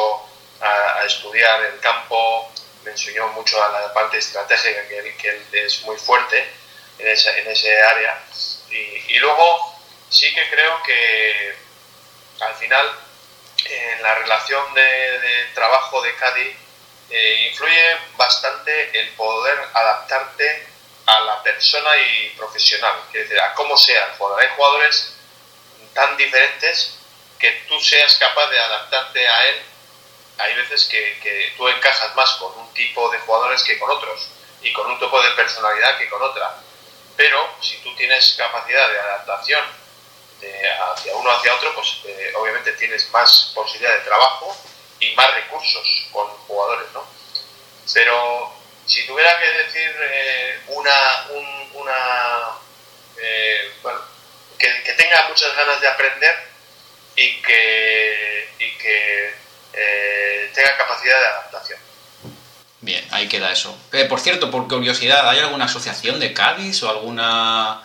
a, 0.60 1.04
estudiar 1.04 1.64
el 1.64 1.80
campo, 1.80 2.52
me 2.84 2.92
enseñó 2.92 3.28
mucho 3.28 3.62
a 3.62 3.68
la 3.68 3.92
parte 3.92 4.18
estratégica, 4.18 4.86
que 4.88 4.98
él, 4.98 5.16
que 5.16 5.28
él 5.28 5.46
es 5.52 5.82
muy 5.82 5.96
fuerte 5.96 6.46
en, 6.98 7.08
esa, 7.08 7.36
en 7.38 7.48
ese 7.48 7.82
área. 7.82 8.22
Y, 8.70 9.14
y, 9.14 9.18
luego 9.18 9.76
sí 10.08 10.32
que 10.34 10.48
creo 10.50 10.82
que 10.82 11.54
al 12.40 12.54
final 12.54 12.90
en 13.64 14.02
la 14.02 14.14
relación 14.16 14.74
de, 14.74 14.82
de 14.82 15.44
trabajo 15.54 16.00
de 16.02 16.14
Cádiz 16.16 16.56
eh, 17.10 17.48
influye 17.50 17.96
bastante 18.16 18.98
el 18.98 19.08
poder 19.10 19.58
adaptarte 19.74 20.66
a 21.06 21.20
la 21.20 21.42
persona 21.42 21.96
y 21.96 22.30
profesional, 22.36 23.00
es 23.08 23.12
decir, 23.12 23.40
a 23.40 23.54
cómo 23.54 23.76
sea 23.76 24.06
el 24.06 24.12
jugador. 24.12 24.42
Hay 24.42 24.48
jugadores 24.56 25.14
tan 25.94 26.16
diferentes 26.16 26.98
que 27.38 27.50
tú 27.68 27.80
seas 27.80 28.16
capaz 28.16 28.48
de 28.50 28.60
adaptarte 28.60 29.28
a 29.28 29.48
él. 29.48 29.62
Hay 30.38 30.54
veces 30.54 30.86
que, 30.86 31.52
tú 31.56 31.68
encajas 31.68 32.14
más 32.14 32.30
con 32.32 32.56
un 32.58 32.72
tipo 32.72 33.10
de 33.10 33.18
jugadores 33.20 33.62
que 33.62 33.78
con 33.78 33.90
otros 33.90 34.28
y 34.62 34.72
con 34.72 34.86
un 34.90 34.98
tipo 34.98 35.22
de 35.22 35.30
personalidad 35.32 35.98
que 35.98 36.08
con 36.08 36.22
otra. 36.22 36.56
Pero 37.16 37.54
si 37.60 37.78
tú 37.78 37.94
tienes 37.96 38.34
capacidad 38.38 38.88
de 38.88 38.98
adaptación 38.98 39.64
hacia 40.94 41.14
uno 41.16 41.30
hacia 41.32 41.54
otro, 41.54 41.74
pues 41.74 42.00
eh, 42.04 42.32
obviamente 42.36 42.72
tienes 42.72 43.10
más 43.10 43.52
posibilidad 43.54 43.94
de 43.94 44.04
trabajo 44.04 44.56
y 44.98 45.14
más 45.14 45.34
recursos 45.34 46.08
con 46.12 46.28
jugadores, 46.46 46.90
¿no? 46.92 47.06
Pero 47.92 48.59
si 48.90 49.06
tuviera 49.06 49.38
que 49.38 49.46
decir 49.46 49.96
eh, 50.00 50.58
una, 50.66 51.26
una 51.74 51.98
eh, 53.22 53.72
bueno, 53.82 54.00
que, 54.58 54.68
tenga 54.98 55.28
muchas 55.28 55.54
ganas 55.54 55.80
de 55.80 55.88
aprender 55.88 56.34
y 57.14 57.40
que, 57.40 58.48
y 58.58 58.78
que 58.78 59.34
eh, 59.74 60.50
tenga 60.52 60.76
capacidad 60.76 61.20
de 61.20 61.26
adaptación. 61.26 61.78
Bien, 62.80 63.06
ahí 63.12 63.28
queda 63.28 63.52
eso. 63.52 63.78
por 64.08 64.20
cierto, 64.20 64.50
por 64.50 64.66
curiosidad, 64.66 65.28
¿hay 65.28 65.38
alguna 65.38 65.66
asociación 65.66 66.18
de 66.18 66.32
Cádiz 66.32 66.82
o 66.82 66.90
alguna 66.90 67.84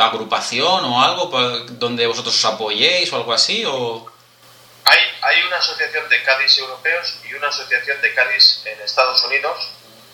agrupación 0.00 0.84
o 0.84 1.02
algo 1.02 1.26
donde 1.72 2.06
vosotros 2.06 2.34
os 2.36 2.44
apoyéis 2.44 3.12
o 3.12 3.16
algo 3.16 3.34
así? 3.34 3.64
O... 3.66 4.10
Hay, 4.84 5.00
hay 5.20 5.42
una 5.42 5.56
asociación 5.56 6.08
de 6.08 6.22
Cádiz 6.22 6.56
europeos 6.56 7.16
y 7.28 7.34
una 7.34 7.48
asociación 7.48 8.00
de 8.00 8.14
Cádiz 8.14 8.62
en 8.64 8.80
Estados 8.80 9.22
Unidos, 9.24 9.72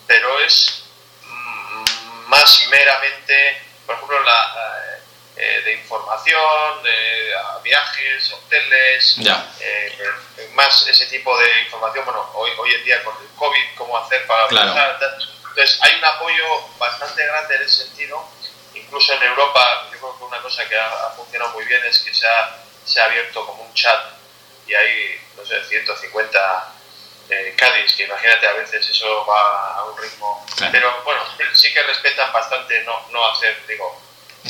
pero 0.09 0.41
es 0.41 0.83
mm, 1.23 2.29
más 2.29 2.67
meramente, 2.69 3.63
por 3.87 3.95
ejemplo, 3.95 4.21
la, 4.25 4.99
eh, 5.37 5.63
de 5.65 5.75
información, 5.75 6.83
de 6.83 7.33
viajes, 7.63 8.33
hoteles, 8.33 9.19
eh, 9.61 10.11
más 10.55 10.89
ese 10.89 11.07
tipo 11.07 11.39
de 11.39 11.61
información. 11.61 12.05
Bueno, 12.05 12.29
hoy, 12.35 12.51
hoy 12.59 12.75
en 12.75 12.85
día 12.85 13.05
con 13.05 13.15
el 13.23 13.29
COVID, 13.37 13.77
cómo 13.77 13.97
hacer 13.99 14.27
para 14.27 14.49
claro. 14.49 14.97
Entonces, 15.51 15.79
hay 15.83 15.95
un 15.97 16.05
apoyo 16.05 16.69
bastante 16.79 17.25
grande 17.25 17.55
en 17.55 17.63
ese 17.63 17.85
sentido. 17.85 18.29
Incluso 18.75 19.13
en 19.13 19.23
Europa, 19.23 19.89
yo 19.93 19.99
creo 19.99 20.19
que 20.19 20.25
una 20.25 20.43
cosa 20.43 20.69
que 20.69 20.77
ha, 20.77 21.13
funcionado 21.17 21.53
muy 21.53 21.65
bien 21.67 21.85
es 21.85 21.99
que 22.01 22.13
se 22.13 22.27
ha, 22.27 22.57
se 22.85 23.01
ha 23.01 23.05
abierto 23.05 23.47
como 23.47 23.63
un 23.63 23.75
chat 23.75 24.07
y 24.67 24.75
hay, 24.75 25.21
no 25.37 25.45
sé, 25.45 25.63
150 25.65 26.78
eh, 27.31 27.55
Cádiz, 27.57 27.95
que 27.95 28.05
imagínate, 28.05 28.47
a 28.47 28.53
veces 28.53 28.89
eso 28.89 29.27
va 29.27 29.77
a 29.77 29.85
un 29.85 29.99
ritmo. 29.99 30.47
Pero 30.73 31.03
bueno, 31.05 31.23
sí 31.55 31.73
que 31.73 31.83
respetan 31.83 32.33
bastante 32.33 32.83
no, 32.85 33.07
no 33.11 33.27
hacer, 33.29 33.67
digo, 33.67 34.01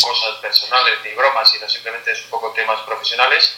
cosas 0.01 0.37
personales 0.37 0.99
ni 1.05 1.11
bromas, 1.13 1.51
sino 1.51 1.69
simplemente 1.69 2.13
es 2.13 2.23
un 2.23 2.31
poco 2.31 2.53
temas 2.53 2.81
profesionales. 2.83 3.57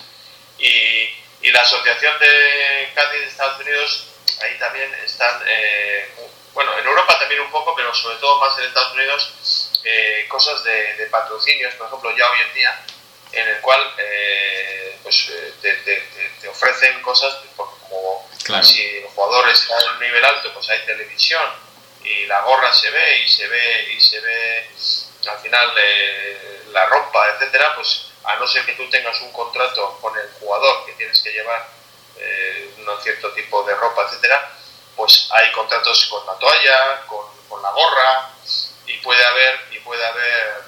Y, 0.59 1.09
y 1.43 1.51
la 1.53 1.63
Asociación 1.63 2.19
de 2.19 2.93
Cádiz 2.95 3.21
de 3.21 3.27
Estados 3.27 3.61
Unidos, 3.61 4.07
ahí 4.43 4.59
también 4.59 4.93
están, 5.05 5.43
eh, 5.47 6.09
bueno, 6.53 6.77
en 6.79 6.87
Europa 6.87 7.19
también 7.19 7.41
un 7.41 7.51
poco, 7.51 7.75
pero 7.75 7.95
sobre 7.95 8.17
todo 8.17 8.39
más 8.39 8.57
en 8.59 8.65
Estados 8.65 8.95
Unidos, 8.95 9.81
eh, 9.85 10.27
cosas 10.29 10.63
de, 10.65 10.95
de, 10.95 11.07
patrocinios, 11.07 11.75
por 11.75 11.87
ejemplo, 11.87 12.17
ya 12.17 12.31
hoy 12.31 12.39
en 12.49 12.55
día, 12.55 12.85
en 13.33 13.49
el 13.49 13.61
cual 13.61 13.95
eh, 13.99 14.99
pues, 15.03 15.33
te, 15.63 15.75
te, 15.77 16.03
te, 16.41 16.49
ofrecen 16.49 17.01
cosas 17.01 17.39
como 17.57 18.30
si 18.63 18.83
el 18.83 19.07
jugador 19.09 19.49
está 19.49 19.79
en 19.81 19.91
un 19.95 20.01
nivel 20.01 20.25
alto, 20.25 20.53
pues 20.53 20.69
hay 20.71 20.81
televisión 20.87 21.43
y 22.05 22.27
la 22.27 22.41
gorra 22.43 22.73
se 22.73 22.91
ve 22.91 23.23
y 23.25 23.29
se 23.29 23.47
ve 23.49 23.93
y 23.95 24.01
se 24.01 24.21
ve 24.21 24.71
al 25.31 25.39
final 25.41 25.73
eh, 25.77 26.63
la 26.73 26.87
ropa, 26.87 27.29
etcétera, 27.31 27.75
pues 27.75 28.07
a 28.25 28.37
no 28.37 28.47
ser 28.47 28.65
que 28.65 28.73
tú 28.73 28.89
tengas 28.91 29.21
un 29.21 29.33
contrato 29.33 29.99
con 30.01 30.17
el 30.19 30.29
jugador 30.41 30.87
que 30.87 30.93
tienes 30.93 31.21
que 31.21 31.33
llevar 31.33 31.69
eh, 32.17 32.75
un 32.79 33.03
cierto 33.03 33.33
tipo 33.33 33.63
de 33.65 33.75
ropa, 33.75 34.07
etcétera, 34.07 34.51
pues 34.97 35.29
hay 35.33 35.53
contratos 35.53 36.07
con 36.07 36.25
la 36.27 36.35
toalla, 36.35 37.07
con, 37.07 37.27
con 37.49 37.63
la 37.63 37.71
gorra 37.71 38.31
y 38.87 38.95
puede 38.99 39.25
haber 39.25 39.61
y 39.71 39.79
puede 39.81 40.05
haber 40.05 40.63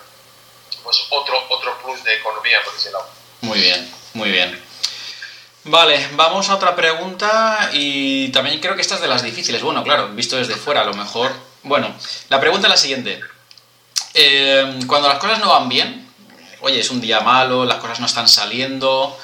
pues 0.83 1.07
otro 1.11 1.47
otro 1.49 1.79
plus 1.83 2.03
de 2.05 2.15
economía 2.15 2.63
por 2.65 2.75
ese 2.75 2.91
lado. 2.91 3.09
Muy 3.41 3.61
bien, 3.61 3.95
muy 4.15 4.31
bien. 4.31 4.72
Vale, 5.65 6.09
vamos 6.17 6.49
a 6.49 6.57
otra 6.57 6.75
pregunta 6.75 7.71
y 7.73 8.31
también 8.31 8.59
creo 8.59 8.75
que 8.75 8.83
esta 8.83 8.97
es 8.97 9.01
de 9.01 9.07
las 9.07 9.23
difíciles. 9.23 9.63
Bueno, 9.63 9.85
claro, 9.85 10.09
visto 10.09 10.37
desde 10.37 10.57
fuera, 10.57 10.81
a 10.81 10.85
lo 10.85 10.95
mejor. 10.95 11.33
Bueno, 11.63 11.95
la 12.29 12.41
pregunta 12.41 12.67
es 12.67 12.71
la 12.73 12.77
siguiente. 12.77 13.21
Eh, 14.15 14.81
cuando 14.89 15.09
las 15.09 15.19
cosas 15.19 15.39
no 15.39 15.51
van 15.51 15.69
bien, 15.69 16.09
oye, 16.63 16.81
es 16.81 16.91
un 16.91 17.01
día 17.01 17.21
malo, 17.21 17.65
las 17.65 17.79
cosas 17.79 18.01
no 18.01 18.07
están 18.07 18.29
saliendo, 18.29 19.17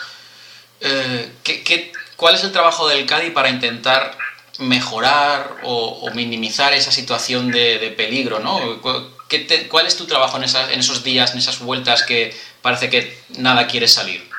eh, 0.81 1.33
¿qué, 1.43 1.93
cuál 2.17 2.37
es 2.37 2.45
el 2.45 2.53
trabajo 2.53 2.87
del 2.87 3.05
CADI 3.05 3.31
para 3.31 3.49
intentar 3.49 4.17
mejorar 4.59 5.57
o, 5.65 6.09
minimizar 6.15 6.73
esa 6.73 6.93
situación 6.93 7.51
de, 7.51 7.93
peligro, 7.97 8.39
¿no? 8.39 8.81
¿Cuál 8.81 9.87
es 9.87 9.97
tu 9.97 10.07
trabajo 10.07 10.37
en, 10.37 10.45
en 10.45 10.81
esos 10.81 11.03
días, 11.03 11.33
en 11.33 11.39
esas 11.39 11.59
vueltas 11.59 12.05
que 12.05 12.37
parece 12.63 12.89
que 12.91 13.21
nada 13.31 13.67
quiere 13.67 13.89
salir? 13.89 14.38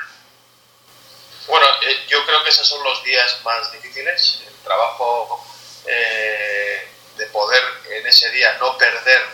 Bueno, 1.50 1.66
eh, 1.82 2.06
yo 2.08 2.24
creo 2.28 2.44
que 2.44 2.52
esos 2.52 2.68
son 2.68 2.84
los 2.84 3.04
días 3.04 3.40
más 3.44 3.72
difíciles. 3.72 4.44
El 4.48 4.54
trabajo 4.64 5.44
eh, 5.88 6.88
de 7.18 7.26
poder 7.26 7.64
en 7.90 8.06
ese 8.06 8.30
día 8.30 8.56
no 8.60 8.78
perder 8.78 9.26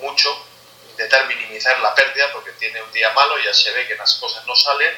mucho, 0.00 0.44
intentar 0.90 1.28
minimizar 1.28 1.78
la 1.78 1.94
pérdida 1.94 2.32
porque 2.32 2.50
tiene 2.52 2.82
un 2.82 2.90
día 2.90 3.12
malo, 3.12 3.38
ya 3.38 3.54
se 3.54 3.70
ve 3.70 3.86
que 3.86 3.94
las 3.94 4.14
cosas 4.14 4.44
no 4.44 4.56
salen. 4.56 4.92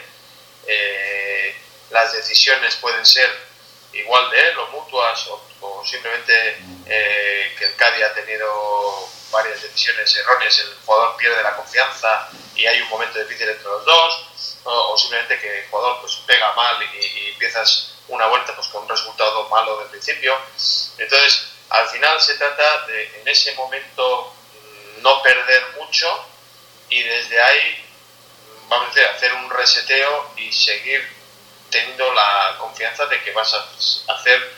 Eh, 0.67 1.55
las 1.91 2.15
decisiones 2.15 2.77
pueden 2.77 3.05
ser 3.05 3.31
igual 3.93 4.31
de 4.31 4.49
él 4.49 4.59
o 4.59 4.69
mutuas 4.69 5.27
o, 5.27 5.85
simplemente 5.85 6.57
que 6.87 7.65
el 7.65 7.77
Cádiz 7.77 8.05
ha 8.05 8.15
tenido 8.15 9.12
varias 9.33 9.61
decisiones 9.63 10.15
erróneas, 10.17 10.59
el 10.61 10.77
jugador 10.85 11.17
pierde 11.17 11.43
la 11.43 11.57
confianza 11.57 12.29
y 12.55 12.67
hay 12.67 12.81
un 12.83 12.89
momento 12.89 13.19
difícil 13.19 13.49
entre 13.49 13.65
los 13.65 13.85
dos 13.85 14.27
o, 14.65 14.97
simplemente 14.97 15.41
que 15.41 15.61
el 15.61 15.69
jugador 15.69 16.01
pues 16.01 16.15
pega 16.27 16.53
mal 16.53 16.77
y, 16.83 17.31
empiezas 17.33 17.95
una 18.09 18.27
vuelta 18.27 18.55
pues 18.55 18.69
con 18.69 18.83
un 18.83 18.89
resultado 18.89 19.49
malo 19.49 19.79
del 19.79 19.89
principio. 19.89 20.37
Entonces, 20.99 21.49
al 21.71 21.89
final 21.89 22.21
se 22.21 22.35
trata 22.35 22.87
de 22.87 23.21
en 23.21 23.29
ese 23.29 23.55
momento 23.55 24.35
mm, 24.53 25.03
no 25.03 25.23
perder 25.23 25.63
mucho 25.79 26.27
y 26.91 27.03
desde 27.03 27.41
ahí 27.41 27.89
vamos 28.69 28.87
a 28.87 28.95
decir, 28.95 29.07
hacer 29.07 29.33
un 29.35 29.51
reseteo 29.51 30.33
y 30.37 30.53
seguir 30.53 31.07
teniendo 31.71 32.13
la 32.13 32.57
confianza 32.59 33.07
de 33.07 33.23
que 33.23 33.33
vas 33.33 33.53
a 33.55 34.15
hacer 34.15 34.53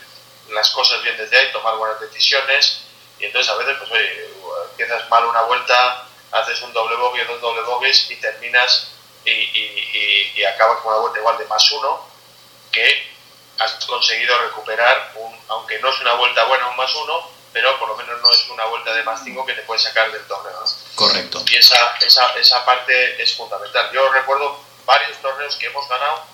las 0.50 0.70
cosas 0.70 1.02
bien 1.02 1.16
desde 1.16 1.38
ahí, 1.38 1.52
tomar 1.52 1.76
buenas 1.76 2.00
decisiones 2.00 2.82
y 3.18 3.24
entonces 3.24 3.52
a 3.52 3.56
veces 3.56 3.76
pues 3.78 3.90
oye, 3.92 4.33
empiezas 4.74 5.08
mal 5.08 5.24
una 5.24 5.42
vuelta, 5.42 6.04
haces 6.32 6.60
un 6.62 6.72
doble 6.72 6.96
bogey 6.96 7.22
o 7.22 7.26
dos 7.26 7.40
doble 7.40 7.62
bogies 7.62 8.10
y 8.10 8.16
terminas 8.16 8.88
y, 9.24 9.30
y, 9.30 10.32
y, 10.36 10.44
acabas 10.44 10.80
con 10.80 10.92
una 10.92 11.00
vuelta 11.00 11.20
igual 11.20 11.38
de 11.38 11.46
más 11.46 11.72
uno 11.72 12.06
que 12.72 13.14
has 13.58 13.72
conseguido 13.86 14.36
recuperar, 14.40 15.12
un, 15.14 15.40
aunque 15.48 15.78
no 15.78 15.88
es 15.88 16.00
una 16.00 16.14
vuelta 16.14 16.44
buena 16.44 16.68
un 16.68 16.76
más 16.76 16.92
uno, 16.94 17.30
pero 17.52 17.78
por 17.78 17.88
lo 17.88 17.96
menos 17.96 18.20
no 18.20 18.30
es 18.32 18.48
una 18.50 18.64
vuelta 18.64 18.92
de 18.92 19.04
más 19.04 19.22
cinco 19.22 19.46
que 19.46 19.54
te 19.54 19.62
puede 19.62 19.80
sacar 19.80 20.10
del 20.10 20.26
torneo. 20.26 20.64
Correcto. 20.96 21.42
Y 21.48 21.56
esa, 21.56 21.96
esa, 22.00 22.34
esa 22.34 22.64
parte 22.64 23.22
es 23.22 23.34
fundamental. 23.34 23.90
Yo 23.92 24.12
recuerdo 24.12 24.60
varios 24.84 25.16
torneos 25.18 25.54
que 25.56 25.66
hemos 25.66 25.88
ganado 25.88 26.24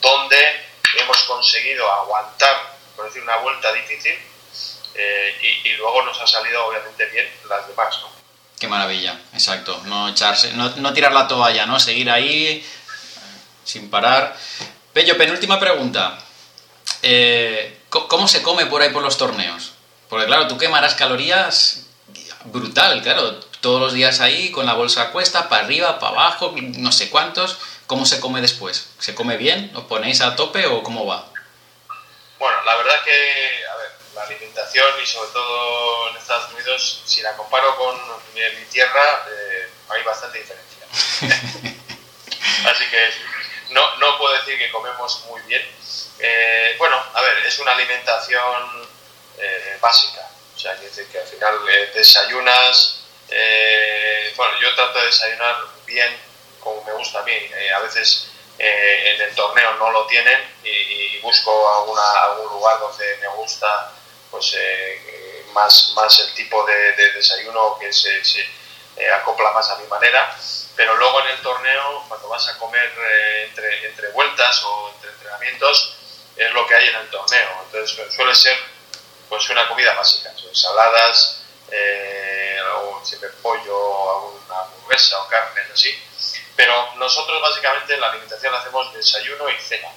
donde 0.00 0.68
hemos 0.94 1.18
conseguido 1.24 1.90
aguantar, 1.92 2.76
por 2.94 3.06
decir, 3.06 3.22
una 3.22 3.36
vuelta 3.38 3.72
difícil 3.72 4.29
eh, 4.94 5.36
y, 5.42 5.68
y, 5.68 5.72
luego 5.76 6.02
nos 6.02 6.20
ha 6.20 6.26
salido 6.26 6.66
obviamente 6.66 7.06
bien 7.06 7.28
las 7.48 7.66
demás. 7.68 7.98
¿no? 8.02 8.08
Qué 8.58 8.68
maravilla, 8.68 9.18
exacto. 9.32 9.80
No 9.84 10.08
echarse, 10.08 10.52
no, 10.52 10.68
no 10.76 10.92
tirar 10.92 11.12
la 11.12 11.26
toalla, 11.26 11.64
¿no? 11.66 11.80
Seguir 11.80 12.10
ahí 12.10 12.64
sin 13.64 13.88
parar. 13.90 14.36
Pello, 14.92 15.16
penúltima 15.16 15.58
pregunta. 15.58 16.18
Eh, 17.02 17.80
¿Cómo 17.88 18.28
se 18.28 18.42
come 18.42 18.66
por 18.66 18.82
ahí 18.82 18.90
por 18.90 19.02
los 19.02 19.16
torneos? 19.16 19.72
Porque 20.08 20.26
claro, 20.26 20.46
tú 20.46 20.58
quemarás 20.58 20.94
calorías 20.94 21.86
brutal, 22.44 23.02
claro. 23.02 23.40
Todos 23.60 23.80
los 23.80 23.92
días 23.92 24.20
ahí 24.20 24.50
con 24.50 24.66
la 24.66 24.74
bolsa 24.74 25.02
a 25.02 25.10
cuesta, 25.10 25.48
para 25.48 25.64
arriba, 25.64 25.98
para 25.98 26.12
abajo, 26.12 26.54
no 26.56 26.92
sé 26.92 27.10
cuántos. 27.10 27.58
¿Cómo 27.86 28.06
se 28.06 28.20
come 28.20 28.40
después? 28.40 28.90
¿Se 28.98 29.14
come 29.14 29.36
bien? 29.36 29.72
¿Os 29.74 29.84
ponéis 29.84 30.20
a 30.20 30.36
tope 30.36 30.66
o 30.66 30.82
cómo 30.82 31.06
va? 31.06 31.26
Bueno, 32.38 32.56
la 32.64 32.76
verdad 32.76 32.94
que, 33.04 33.60
la 34.14 34.22
alimentación 34.22 35.00
y 35.02 35.06
sobre 35.06 35.30
todo 35.30 36.10
en 36.10 36.16
Estados 36.16 36.52
Unidos, 36.52 37.02
si 37.04 37.22
la 37.22 37.36
comparo 37.36 37.76
con 37.76 37.96
mi, 38.34 38.64
tierra, 38.70 39.26
eh, 39.28 39.68
hay 39.88 40.02
bastante 40.02 40.38
diferencia. 40.38 40.86
Así 42.70 42.84
que 42.90 43.08
no, 43.70 43.96
no 43.96 44.18
puedo 44.18 44.34
decir 44.38 44.58
que 44.58 44.70
comemos 44.70 45.24
muy 45.26 45.40
bien. 45.42 45.62
Eh, 46.18 46.74
bueno, 46.78 47.02
a 47.14 47.22
ver, 47.22 47.38
es 47.46 47.58
una 47.58 47.72
alimentación 47.72 48.88
eh, 49.38 49.78
básica. 49.80 50.28
O 50.54 50.58
sea, 50.58 50.72
quiere 50.72 50.88
decir 50.88 51.06
que 51.06 51.18
al 51.18 51.26
final 51.26 51.58
desayunas. 51.94 53.04
bueno, 54.36 54.60
yo 54.60 54.74
trato 54.74 54.98
de 54.98 55.06
desayunar 55.06 55.56
bien, 55.86 56.16
como 56.60 56.82
me 56.84 56.92
gusta 56.92 57.20
a 57.20 57.22
mí. 57.22 57.50
a 57.74 57.78
veces 57.80 58.28
en 58.58 59.20
el 59.22 59.34
torneo 59.34 59.72
no 59.74 59.90
lo 59.90 60.06
tienen 60.06 60.38
y, 60.62 61.18
busco 61.20 61.78
alguna, 61.78 62.24
algún 62.24 62.48
lugar 62.48 62.78
donde 62.80 63.16
me 63.18 63.28
gusta 63.28 63.92
pues 64.30 64.54
eh, 64.56 65.46
más, 65.52 65.92
más 65.94 66.18
el 66.20 66.34
tipo 66.34 66.64
de, 66.64 66.92
desayuno 67.12 67.76
que 67.78 67.92
se, 67.92 68.24
se 68.24 68.40
eh, 68.96 69.10
acopla 69.12 69.50
más 69.52 69.68
a 69.70 69.76
mi 69.78 69.86
manera. 69.86 70.36
Pero 70.76 70.96
luego 70.96 71.20
en 71.20 71.28
el 71.28 71.40
torneo, 71.42 72.04
cuando 72.08 72.28
vas 72.28 72.48
a 72.48 72.58
comer 72.58 72.92
eh, 72.96 73.46
entre, 73.48 73.86
entre 73.86 74.08
vueltas 74.10 74.62
o 74.64 74.92
entre 74.94 75.10
entrenamientos, 75.10 75.96
es 76.36 76.50
lo 76.52 76.66
que 76.66 76.74
hay 76.74 76.88
en 76.88 76.96
el 76.96 77.10
torneo. 77.10 77.48
Entonces 77.66 78.14
suele 78.14 78.34
ser 78.34 78.56
pues 79.28 79.48
una 79.50 79.68
comida 79.68 79.94
básica, 79.94 80.32
ensaladas, 80.48 81.42
o 82.82 83.04
siempre 83.04 83.28
pollo, 83.42 84.16
alguna 84.16 84.60
hamburguesa 84.60 85.20
o 85.20 85.28
carne, 85.28 85.60
así. 85.72 85.96
Pero 86.56 86.94
nosotros 86.96 87.40
básicamente 87.40 87.96
la 87.96 88.08
alimentación 88.08 88.52
la 88.52 88.58
hacemos 88.58 88.92
desayuno 88.92 89.48
y 89.48 89.58
cena, 89.60 89.88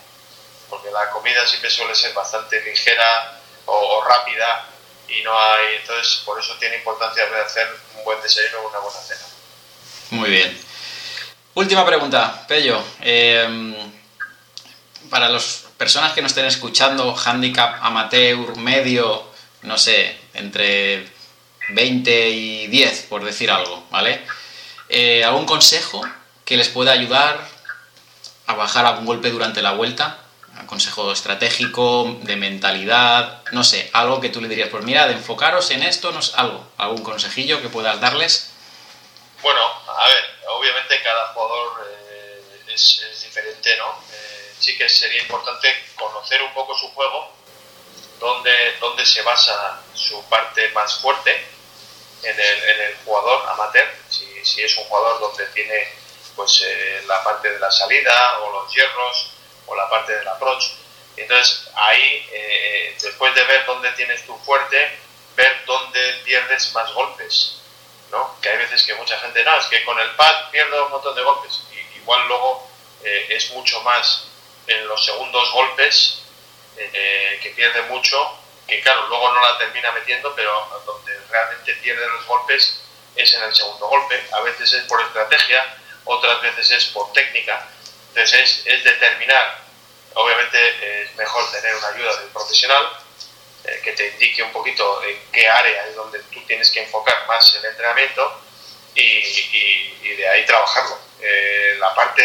porque 0.70 0.92
la 0.92 1.10
comida 1.10 1.46
siempre 1.48 1.70
suele 1.70 1.96
ser 1.96 2.14
bastante 2.14 2.62
ligera, 2.62 3.42
o, 3.66 4.04
rápida 4.08 4.68
y 5.08 5.22
no 5.24 5.38
hay, 5.38 5.76
entonces 5.80 6.22
por 6.26 6.40
eso 6.40 6.56
tiene 6.60 6.78
importancia 6.78 7.24
hacer 7.46 7.68
un 7.98 8.04
buen 8.04 8.22
desayuno 8.22 8.60
o 8.60 8.70
una 8.70 8.80
buena 8.80 9.00
cena. 9.00 9.22
Muy 10.12 10.30
bien. 10.30 10.58
Última 11.56 11.86
pregunta, 11.86 12.46
Pello. 12.48 12.84
Eh, 13.02 13.76
para 15.10 15.30
las 15.30 15.66
personas 15.78 16.14
que 16.14 16.22
nos 16.22 16.32
estén 16.32 16.46
escuchando, 16.46 17.16
handicap 17.16 17.78
amateur, 17.82 18.58
medio, 18.58 19.24
no 19.62 19.78
sé, 19.78 20.18
entre 20.34 21.08
20 21.70 22.30
y 22.30 22.68
10, 22.68 23.04
por 23.04 23.24
decir 23.24 23.52
algo, 23.52 23.86
¿vale? 23.92 24.22
Eh, 24.90 25.24
¿Algún 25.24 25.46
consejo 25.46 26.02
que 26.46 26.58
les 26.58 26.70
pueda 26.70 26.92
ayudar 26.92 27.48
a 28.48 28.56
bajar 28.56 28.86
algún 28.86 29.06
golpe 29.06 29.30
durante 29.30 29.62
la 29.62 29.74
vuelta? 29.74 30.23
Consejo 30.66 31.12
estratégico, 31.12 32.18
de 32.22 32.36
mentalidad, 32.36 33.44
no 33.52 33.64
sé, 33.64 33.90
algo 33.94 34.22
que 34.22 34.30
tú 34.30 34.42
le 34.42 34.48
dirías, 34.48 34.70
pues 34.70 34.84
mira, 34.84 35.08
de 35.08 35.14
enfocaros 35.14 35.72
en 35.72 35.84
esto, 35.84 36.12
no 36.12 36.22
sé, 36.22 36.34
algo, 36.36 36.66
algún 36.78 37.04
consejillo 37.04 37.62
que 37.62 37.70
puedas 37.70 38.00
darles. 38.00 38.52
Bueno, 39.42 39.62
a 39.88 40.08
ver, 40.08 40.24
obviamente 40.50 41.02
cada 41.04 41.28
jugador 41.34 41.88
eh, 41.90 42.74
es, 42.74 43.22
diferente, 43.24 43.76
¿no? 43.78 44.04
Eh, 44.12 44.54
sí 44.60 44.78
que 44.78 44.88
sería 44.88 45.22
importante 45.22 45.74
conocer 45.96 46.42
un 46.42 46.54
poco 46.54 46.78
su 46.78 46.88
juego 46.94 47.32
dónde, 48.20 48.78
dónde 48.80 49.06
se 49.06 49.22
basa 49.22 49.82
su 49.94 50.24
parte 50.26 50.70
más 50.70 50.96
fuerte 50.96 51.46
en 52.24 52.40
el, 52.40 52.64
en 52.64 52.82
el 52.82 52.96
jugador 53.04 53.50
amateur, 53.50 53.88
si, 54.10 54.26
si, 54.46 54.62
es 54.62 54.78
un 54.78 54.86
jugador 54.86 55.20
donde 55.20 55.46
tiene 55.48 55.88
pues 56.36 56.62
eh, 56.66 57.04
la 57.06 57.24
parte 57.24 57.50
de 57.50 57.60
la 57.60 57.70
salida 57.70 58.40
o 58.40 58.52
los 58.52 58.74
hierros 58.74 59.33
o 59.66 59.76
la 59.76 59.90
parte 59.90 60.14
del 60.16 60.28
approach. 60.28 60.66
Entonces 61.16 61.70
ahí, 61.76 62.28
eh, 62.32 62.98
después 63.02 63.34
de 63.36 63.44
ver 63.44 63.66
dónde 63.66 63.92
tienes 63.94 64.26
tu 64.26 64.36
fuerte, 64.40 65.00
ver 65.36 65.64
dónde 65.66 66.22
pierdes 66.26 66.74
más 66.74 66.92
golpes. 66.94 67.60
¿no? 68.12 68.36
Que 68.42 68.50
hay 68.50 68.58
veces 68.58 68.84
que 68.84 68.94
mucha 68.96 69.20
gente, 69.20 69.44
no, 69.44 69.58
es 69.58 69.66
que 69.66 69.84
con 69.86 70.00
el 70.00 70.10
pad 70.12 70.52
pierdo 70.52 70.86
un 70.86 70.92
montón 70.92 71.16
de 71.16 71.24
golpes. 71.24 71.62
Y, 71.72 71.98
igual 71.98 72.28
luego 72.28 72.70
eh, 73.04 73.28
es 73.30 73.52
mucho 73.52 73.82
más 73.82 74.28
en 74.68 74.88
los 74.88 75.04
segundos 75.04 75.52
golpes 75.52 76.20
que 76.76 77.54
pierde 77.56 77.84
mucho, 77.84 78.36
que 78.68 78.82
claro, 78.82 79.08
luego 79.08 79.32
no 79.32 79.42
la 79.42 79.58
termina 79.58 79.92
metiendo, 79.92 80.34
pero 80.36 80.82
donde 80.86 81.20
realmente 81.30 81.74
pierde 81.76 82.08
los 82.08 82.26
golpes 82.26 82.84
es 83.16 83.34
en 83.34 83.44
el 83.44 83.54
segundo 83.54 83.88
golpe. 83.88 84.22
A 84.32 84.42
veces 84.42 84.72
es 84.74 84.84
por 84.84 85.02
estrategia, 85.02 85.78
otras 86.06 86.42
veces 86.42 86.72
es 86.72 86.86
por 86.86 87.12
técnica. 87.14 87.68
Entonces 88.16 88.62
es, 88.66 88.84
determinar, 88.84 89.60
obviamente 90.14 91.02
es 91.02 91.16
mejor 91.16 91.52
tener 91.52 91.76
una 91.76 91.88
ayuda 91.88 92.16
del 92.20 92.30
profesional 92.30 92.88
eh, 93.64 93.82
que 93.84 93.94
te 93.94 94.10
indique 94.10 94.44
un 94.44 94.52
poquito 94.52 95.04
en 95.04 95.20
qué 95.32 95.48
área 95.48 95.88
es 95.88 95.96
donde 95.96 96.20
tú 96.32 96.40
tienes 96.46 96.70
que 96.70 96.84
enfocar 96.84 97.26
más 97.28 97.56
el 97.56 97.66
entrenamiento 97.66 98.40
y, 98.94 100.16
de 100.16 100.30
ahí 100.30 100.46
trabajarlo. 100.46 101.00
Eh, 101.20 101.76
la 101.80 101.96
parte 101.96 102.24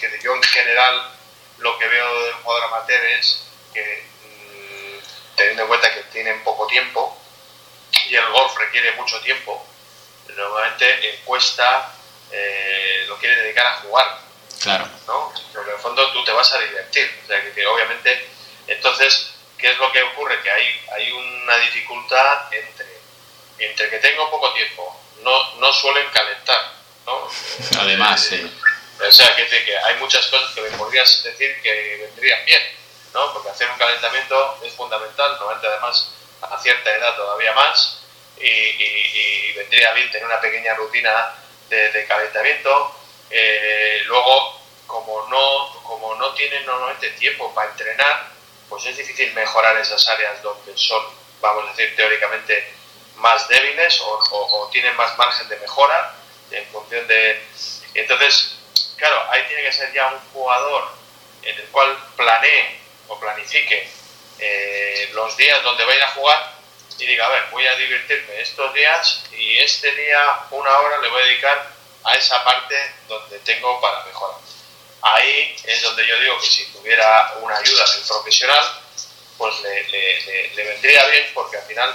que 0.00 0.18
yo 0.22 0.34
en 0.34 0.42
general 0.42 1.12
lo 1.58 1.78
que 1.78 1.86
veo 1.86 2.24
del 2.24 2.34
jugador 2.36 2.64
amateur 2.72 3.04
es 3.04 3.42
que 3.74 4.04
mm, 4.24 5.36
teniendo 5.36 5.62
en 5.64 5.68
cuenta 5.68 5.92
que 5.92 6.02
tienen 6.04 6.42
poco 6.44 6.66
tiempo 6.66 7.14
y 8.08 8.14
el 8.14 8.26
golf 8.30 8.56
requiere 8.56 8.92
mucho 8.92 9.20
tiempo, 9.20 9.66
normalmente 10.34 11.20
cuesta 11.26 11.92
eh, 12.30 13.04
lo 13.06 13.18
quiere 13.18 13.36
dedicar 13.42 13.66
a 13.66 13.80
jugar. 13.80 14.25
Claro. 14.60 14.88
¿no? 15.06 15.32
Porque 15.52 15.70
en 15.70 15.76
el 15.76 15.82
fondo 15.82 16.12
tú 16.12 16.24
te 16.24 16.32
vas 16.32 16.52
a 16.52 16.58
divertir. 16.58 17.20
O 17.24 17.26
sea, 17.26 17.54
que, 17.54 17.66
obviamente, 17.66 18.28
entonces, 18.66 19.34
¿qué 19.58 19.70
es 19.70 19.78
lo 19.78 19.90
que 19.92 20.02
ocurre? 20.02 20.40
Que 20.42 20.50
hay, 20.50 20.86
hay 20.94 21.12
una 21.12 21.56
dificultad 21.58 22.52
entre, 22.52 22.86
entre 23.58 23.90
que 23.90 23.98
tengo 23.98 24.30
poco 24.30 24.52
tiempo, 24.52 25.00
no, 25.22 25.54
no 25.56 25.72
suelen 25.72 26.08
calentar. 26.10 26.72
¿no? 27.06 27.28
Además, 27.80 28.24
sí. 28.24 28.50
O 29.06 29.12
sea, 29.12 29.36
que, 29.36 29.46
que 29.46 29.78
hay 29.78 29.96
muchas 29.96 30.26
cosas 30.26 30.52
que 30.54 30.62
me 30.62 30.70
podrías 30.70 31.22
decir 31.22 31.60
que 31.62 31.98
vendrían 32.00 32.44
bien, 32.46 32.62
¿no? 33.12 33.32
Porque 33.34 33.50
hacer 33.50 33.70
un 33.70 33.76
calentamiento 33.76 34.58
es 34.64 34.72
fundamental, 34.72 35.32
normalmente 35.32 35.66
además 35.66 36.12
a 36.40 36.58
cierta 36.62 36.90
edad 36.96 37.14
todavía 37.14 37.52
más, 37.52 37.98
y, 38.38 38.48
y 38.48 39.52
vendría 39.52 39.92
bien 39.92 40.10
tener 40.10 40.26
una 40.26 40.40
pequeña 40.40 40.74
rutina 40.74 41.34
de, 41.68 42.06
calentamiento. 42.06 42.95
Eh, 43.30 44.02
luego, 44.06 44.60
como 44.86 45.26
no, 45.28 45.82
como 45.82 46.14
no 46.14 46.32
tienen 46.34 46.64
normalmente 46.64 47.10
tiempo 47.12 47.52
para 47.54 47.70
entrenar, 47.70 48.28
pues 48.68 48.84
es 48.86 48.96
difícil 48.96 49.32
mejorar 49.34 49.76
esas 49.78 50.08
áreas 50.08 50.42
donde 50.42 50.76
son, 50.76 51.02
vamos 51.40 51.64
a 51.64 51.70
decir, 51.70 51.94
teóricamente 51.96 52.72
más 53.16 53.48
débiles 53.48 54.00
o, 54.02 54.68
tienen 54.72 54.96
más 54.96 55.16
margen 55.16 55.48
de 55.48 55.56
mejora 55.58 56.14
en 56.50 56.66
función 56.66 57.06
de... 57.06 57.42
Entonces, 57.94 58.56
claro, 58.96 59.24
ahí 59.30 59.42
tiene 59.48 59.62
que 59.62 59.72
ser 59.72 59.92
ya 59.92 60.08
un 60.08 60.20
jugador 60.32 60.88
en 61.42 61.56
el 61.56 61.66
cual 61.68 61.96
planee 62.16 62.80
o 63.08 63.18
planifique 63.18 63.88
eh, 64.38 65.10
los 65.14 65.36
días 65.36 65.62
donde 65.62 65.84
va 65.84 65.92
a 65.92 65.96
ir 65.96 66.02
a 66.02 66.10
jugar 66.10 66.52
y 66.98 67.06
diga, 67.06 67.26
a 67.26 67.30
ver, 67.30 67.44
voy 67.50 67.66
a 67.66 67.76
divertirme 67.76 68.40
estos 68.40 68.72
días 68.74 69.24
y 69.32 69.58
este 69.58 69.94
día 69.94 70.40
una 70.50 70.78
hora 70.78 70.98
le 70.98 71.08
voy 71.08 71.22
a 71.22 71.26
dedicar 71.26 71.75
a 72.06 72.14
esa 72.14 72.42
parte 72.44 72.94
donde 73.08 73.38
tengo 73.40 73.80
para 73.80 74.04
mejorar. 74.04 74.38
Ahí 75.02 75.56
es 75.64 75.82
donde 75.82 76.06
yo 76.06 76.18
digo 76.20 76.40
que 76.40 76.46
si 76.46 76.66
tuviera 76.72 77.34
una 77.40 77.56
ayuda 77.56 77.84
del 77.92 78.02
profesional, 78.04 78.64
pues 79.36 79.60
le, 79.60 79.82
le, 80.54 80.64
vendría 80.64 81.04
bien 81.06 81.30
porque 81.34 81.58
al 81.58 81.64
final, 81.64 81.94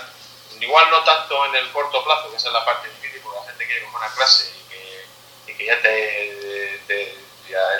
igual 0.60 0.90
no 0.92 1.04
tanto 1.04 1.46
en 1.46 1.56
el 1.56 1.72
corto 1.72 2.04
plazo, 2.04 2.30
que 2.30 2.38
esa 2.38 2.50
es 2.50 2.54
la 2.54 2.66
parte 2.66 2.90
difícil, 2.90 3.22
porque 3.22 3.40
la 3.40 3.46
gente 3.48 3.66
quiere 3.66 3.82
coger 3.82 3.98
una 3.98 4.14
clase 4.14 4.52
y 4.56 4.70
que, 4.70 5.52
y 5.52 5.58
que 5.58 5.66
ya 5.66 5.82
te, 5.82 6.32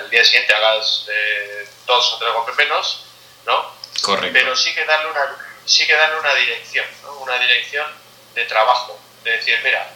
el 0.00 0.10
día 0.10 0.24
siguiente 0.24 0.54
hagas 0.54 1.06
eh, 1.10 1.68
dos 1.86 2.12
o 2.14 2.18
tres 2.18 2.32
golpes 2.32 2.56
menos, 2.56 3.04
¿no? 3.46 3.72
Correcto. 4.02 4.32
Pero 4.32 4.56
sí 4.56 4.74
que 4.74 4.84
darle 4.84 5.10
una 5.10 5.38
sí 5.64 5.86
que 5.86 5.94
darle 5.94 6.18
una 6.18 6.34
dirección, 6.34 6.86
¿no? 7.02 7.12
una 7.18 7.38
dirección 7.38 7.86
de 8.34 8.44
trabajo, 8.46 8.98
de 9.22 9.30
decir, 9.32 9.58
mira, 9.62 9.88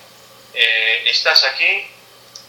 eh, 0.55 1.03
estás 1.07 1.45
aquí, 1.45 1.91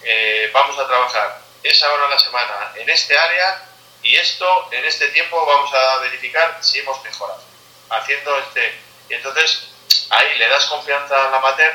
eh, 0.03 0.49
vamos 0.53 0.77
a 0.79 0.88
trabajar 0.88 1.41
esa 1.63 1.91
hora 1.91 2.05
a 2.05 2.10
la 2.10 2.19
semana 2.19 2.71
en 2.75 2.89
este 2.89 3.17
área 3.17 3.63
y 4.03 4.15
esto 4.15 4.69
en 4.71 4.86
este 4.86 5.10
tiempo 5.10 5.45
vamos 5.45 5.73
a 5.73 5.97
verificar 5.97 6.57
si 6.62 6.79
hemos 6.79 7.03
mejorado, 7.03 7.41
haciendo 7.89 8.38
este... 8.39 8.81
Y 9.10 9.13
entonces 9.13 9.67
ahí 10.10 10.38
le 10.38 10.47
das 10.49 10.65
confianza 10.65 11.27
al 11.27 11.33
amateur, 11.33 11.73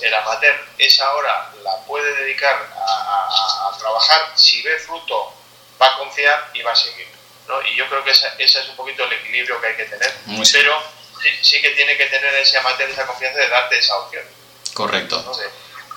el 0.00 0.14
amateur 0.14 0.66
esa 0.78 1.12
hora 1.14 1.50
la 1.62 1.76
puede 1.86 2.14
dedicar 2.22 2.68
a, 2.76 3.76
trabajar, 3.78 4.32
si 4.34 4.62
ve 4.62 4.78
fruto 4.78 5.34
va 5.80 5.86
a 5.86 5.98
confiar 5.98 6.50
y 6.54 6.62
va 6.62 6.72
a 6.72 6.76
seguir. 6.76 7.08
¿no? 7.46 7.62
Y 7.62 7.76
yo 7.76 7.88
creo 7.88 8.02
que 8.04 8.10
ese 8.10 8.36
es 8.38 8.68
un 8.68 8.76
poquito 8.76 9.04
el 9.04 9.12
equilibrio 9.12 9.60
que 9.60 9.68
hay 9.68 9.76
que 9.76 9.84
tener, 9.84 10.12
pero 10.52 10.82
sí, 11.42 11.60
que 11.60 11.70
tiene 11.70 11.96
que 11.96 12.06
tener 12.06 12.34
ese 12.34 12.58
amateur 12.58 12.90
esa 12.90 13.06
confianza 13.06 13.38
de 13.38 13.48
darte 13.48 13.78
esa 13.78 13.96
opción. 13.98 14.24
Correcto. 14.74 15.24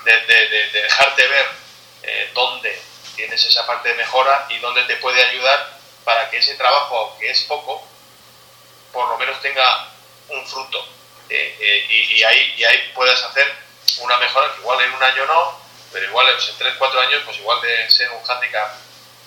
De, 0.05 0.17
de, 0.19 0.69
dejarte 0.71 1.27
ver 1.27 1.60
eh, 2.03 2.31
dónde 2.33 2.79
tienes 3.15 3.45
esa 3.45 3.65
parte 3.65 3.89
de 3.89 3.95
mejora 3.95 4.47
y 4.49 4.57
dónde 4.59 4.83
te 4.83 4.97
puede 4.97 5.23
ayudar 5.23 5.79
para 6.03 6.29
que 6.29 6.37
ese 6.37 6.55
trabajo, 6.55 7.15
que 7.19 7.29
es 7.29 7.41
poco, 7.43 7.85
por 8.91 9.07
lo 9.09 9.17
menos 9.17 9.39
tenga 9.41 9.89
un 10.29 10.45
fruto. 10.47 10.85
Eh, 11.29 11.55
eh, 11.59 11.85
y, 11.89 12.23
ahí, 12.23 12.53
y 12.57 12.63
ahí 12.63 12.91
puedas 12.93 13.23
hacer 13.23 13.47
una 13.99 14.17
mejora 14.17 14.53
que 14.53 14.61
igual 14.61 14.81
en 14.81 14.93
un 14.93 15.03
año 15.03 15.25
no, 15.25 15.59
pero 15.91 16.05
igual 16.05 16.27
en 16.29 16.37
3-4 16.37 17.07
años, 17.07 17.21
pues 17.25 17.37
igual 17.37 17.61
de 17.61 17.89
ser 17.89 18.09
un 18.11 18.29
handicap 18.29 18.73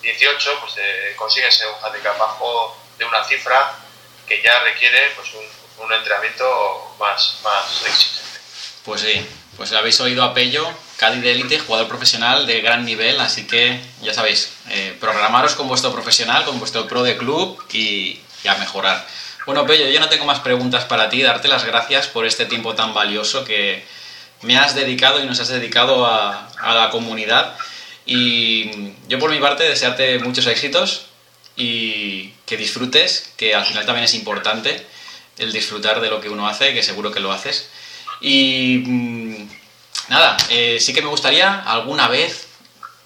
18, 0.01 0.59
pues 0.59 0.75
consigues 1.15 1.55
ser 1.55 1.67
un 1.67 1.83
handicap 1.83 2.17
bajo 2.17 2.77
de 2.97 3.05
una 3.05 3.23
cifra 3.23 3.73
que 4.27 4.41
ya 4.41 4.59
requiere 4.59 5.11
pues 5.11 5.33
un, 5.33 5.45
un 5.85 5.93
entrenamiento 5.93 6.95
más, 6.99 7.39
más 7.43 7.85
exigente. 7.85 8.39
Pues 8.83 9.01
sí, 9.01 9.27
pues 9.57 9.71
habéis 9.73 9.99
oído 9.99 10.23
a 10.23 10.33
Pello, 10.33 10.71
Cádiz 10.97 11.21
de 11.21 11.31
élite, 11.31 11.59
jugador 11.59 11.87
profesional 11.87 12.45
de 12.45 12.61
gran 12.61 12.85
nivel, 12.85 13.19
así 13.19 13.45
que 13.45 13.79
ya 14.01 14.13
sabéis, 14.13 14.51
eh, 14.69 14.95
programaros 14.99 15.55
con 15.55 15.67
vuestro 15.67 15.91
profesional, 15.91 16.45
con 16.45 16.57
vuestro 16.57 16.87
pro 16.87 17.03
de 17.03 17.17
club 17.17 17.61
y, 17.73 18.19
a 18.47 18.55
mejorar. 18.55 19.05
Bueno, 19.45 19.65
Pello, 19.65 19.89
yo 19.89 19.99
no 19.99 20.07
tengo 20.07 20.25
más 20.25 20.39
preguntas 20.39 20.85
para 20.85 21.09
ti, 21.09 21.21
darte 21.21 21.47
las 21.47 21.65
gracias 21.65 22.07
por 22.07 22.25
este 22.25 22.45
tiempo 22.45 22.75
tan 22.75 22.93
valioso 22.93 23.43
que 23.43 23.83
me 24.41 24.57
has 24.57 24.75
dedicado 24.75 25.21
y 25.21 25.25
nos 25.25 25.39
has 25.39 25.47
dedicado 25.47 26.05
a, 26.05 26.47
a 26.59 26.73
la 26.75 26.89
comunidad. 26.91 27.55
Y 28.05 28.93
yo 29.07 29.17
por 29.17 29.31
mi 29.31 29.39
parte 29.39 29.63
desearte 29.63 30.19
muchos 30.19 30.45
éxitos 30.45 31.07
y 31.55 32.33
que 32.45 32.55
disfrutes, 32.55 33.33
que 33.35 33.55
al 33.55 33.65
final 33.65 33.85
también 33.85 34.05
es 34.05 34.13
importante 34.13 34.85
el 35.37 35.51
disfrutar 35.51 36.01
de 36.01 36.09
lo 36.09 36.21
que 36.21 36.29
uno 36.29 36.47
hace, 36.47 36.73
que 36.73 36.83
seguro 36.83 37.11
que 37.11 37.19
lo 37.19 37.31
haces. 37.31 37.67
Y 38.21 38.83
mm, 38.85 39.47
nada, 40.09 40.37
eh, 40.49 40.77
sí 40.79 40.93
que 40.93 41.01
me 41.01 41.09
gustaría 41.09 41.61
alguna 41.61 42.07
vez, 42.07 42.47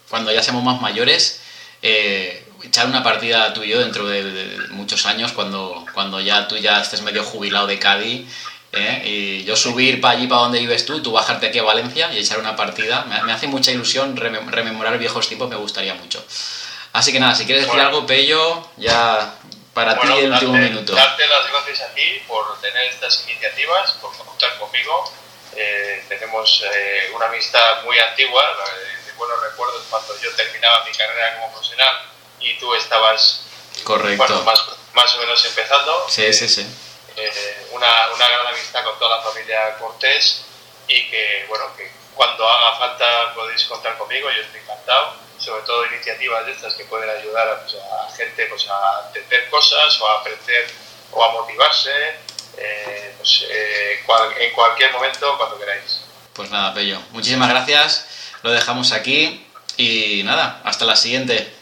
cuando 0.09 0.31
ya 0.31 0.43
seamos 0.43 0.63
más 0.63 0.81
mayores, 0.81 1.41
eh, 1.81 2.45
echar 2.63 2.87
una 2.87 3.03
partida 3.03 3.53
tú 3.53 3.63
y 3.63 3.69
yo 3.69 3.79
dentro 3.79 4.07
de, 4.07 4.57
muchos 4.71 5.05
años, 5.05 5.31
cuando, 5.31 5.85
cuando 5.93 6.19
ya 6.19 6.47
tú 6.47 6.57
ya 6.57 6.81
estés 6.81 7.01
medio 7.01 7.23
jubilado 7.23 7.67
de 7.67 7.79
Cádiz. 7.79 8.27
¿eh? 8.71 9.01
Y 9.05 9.43
yo 9.43 9.55
subir 9.55 9.99
para 10.01 10.17
allí, 10.17 10.27
para 10.27 10.41
donde 10.41 10.59
vives 10.59 10.85
tú, 10.85 11.01
tú 11.01 11.11
bajarte 11.11 11.47
aquí 11.47 11.59
a 11.59 11.63
Valencia 11.63 12.11
y 12.13 12.19
echar 12.19 12.39
una 12.39 12.55
partida. 12.55 13.05
Me, 13.05 13.31
hace 13.31 13.47
mucha 13.47 13.71
ilusión 13.71 14.15
rememorar 14.15 14.97
viejos 14.97 15.27
tiempos, 15.27 15.49
me 15.49 15.55
gustaría 15.55 15.93
mucho. 15.95 16.23
Así 16.93 17.11
que 17.11 17.19
nada, 17.19 17.35
si 17.35 17.45
quieres 17.45 17.65
decir 17.65 17.79
algo, 17.79 18.05
Pello, 18.05 18.67
ya 18.77 19.35
para 19.73 19.99
ti 19.99 20.07
el 20.17 20.31
último 20.31 20.53
minuto. 20.53 20.93
Darte 20.93 21.23
las 21.27 21.51
gracias 21.51 21.89
a 21.89 21.93
ti 21.93 22.21
por 22.27 22.59
tener 22.59 22.83
estas 22.89 23.23
iniciativas, 23.27 23.93
por 24.01 24.15
contar 24.17 24.57
conmigo. 24.57 25.11
Eh, 25.55 26.05
tenemos 26.07 26.63
eh, 26.73 27.11
una 27.13 27.25
amistad 27.25 27.83
muy 27.83 27.97
antigua, 27.99 28.43
de 29.05 29.13
buenos 29.13 29.41
recuerdos 29.41 29.83
cuando 29.89 30.17
yo 30.19 30.33
terminaba 30.35 30.85
mi 30.85 30.91
carrera 30.91 31.35
como 31.35 31.51
profesional 31.53 32.05
y 32.39 32.57
tú 32.59 32.73
estabas 32.75 33.41
Correcto. 33.83 34.43
más, 34.43 34.63
más 34.93 35.15
o 35.15 35.19
menos 35.19 35.43
empezando. 35.45 36.05
Sí, 36.09 36.31
sí, 36.33 36.47
sí. 36.47 36.67
Eh, 37.15 37.67
una, 37.71 38.09
una 38.13 38.29
gran 38.29 38.47
amistad 38.47 38.83
con 38.83 38.97
toda 38.97 39.17
la 39.17 39.23
familia 39.23 39.77
Cortés 39.77 40.45
y 40.87 41.09
que, 41.09 41.45
bueno, 41.49 41.75
que 41.75 41.91
cuando 42.15 42.47
haga 42.47 42.77
falta 42.77 43.33
podéis 43.33 43.63
contar 43.65 43.97
conmigo, 43.97 44.29
yo 44.29 44.41
estoy 44.41 44.61
encantado 44.61 45.29
sobre 45.39 45.63
todo 45.63 45.85
iniciativas 45.85 46.45
de 46.45 46.51
estas 46.51 46.73
que 46.75 46.85
pueden 46.85 47.09
ayudar 47.09 47.47
a, 47.47 47.61
pues, 47.61 47.75
gente 48.15 48.45
pues, 48.47 48.67
a 48.69 49.05
entender 49.07 49.49
cosas 49.49 49.99
o 50.01 50.07
a 50.07 50.19
aprender 50.19 50.69
o 51.11 51.23
a 51.23 51.31
motivarse 51.31 52.17
eh, 52.59 53.13
pues, 53.17 53.45
eh, 53.49 53.99
en 54.39 54.53
cualquier 54.53 54.91
momento, 54.91 55.37
cuando 55.37 55.57
queráis. 55.59 56.01
Pues 56.33 56.49
nada, 56.51 56.73
Pello, 56.73 56.99
muchísimas 57.11 57.49
gracias, 57.49 58.07
lo 58.43 58.51
dejamos 58.51 58.91
aquí 58.91 59.45
y 59.77 60.23
nada, 60.23 60.61
hasta 60.63 60.85
la 60.85 60.95
siguiente. 60.95 61.53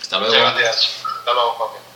Hasta 0.00 0.18
luego. 0.18 0.34
Muchas 0.34 0.54
gracias. 0.58 1.04
Hasta 1.18 1.32
luego, 1.32 1.52
Jorge. 1.52 1.83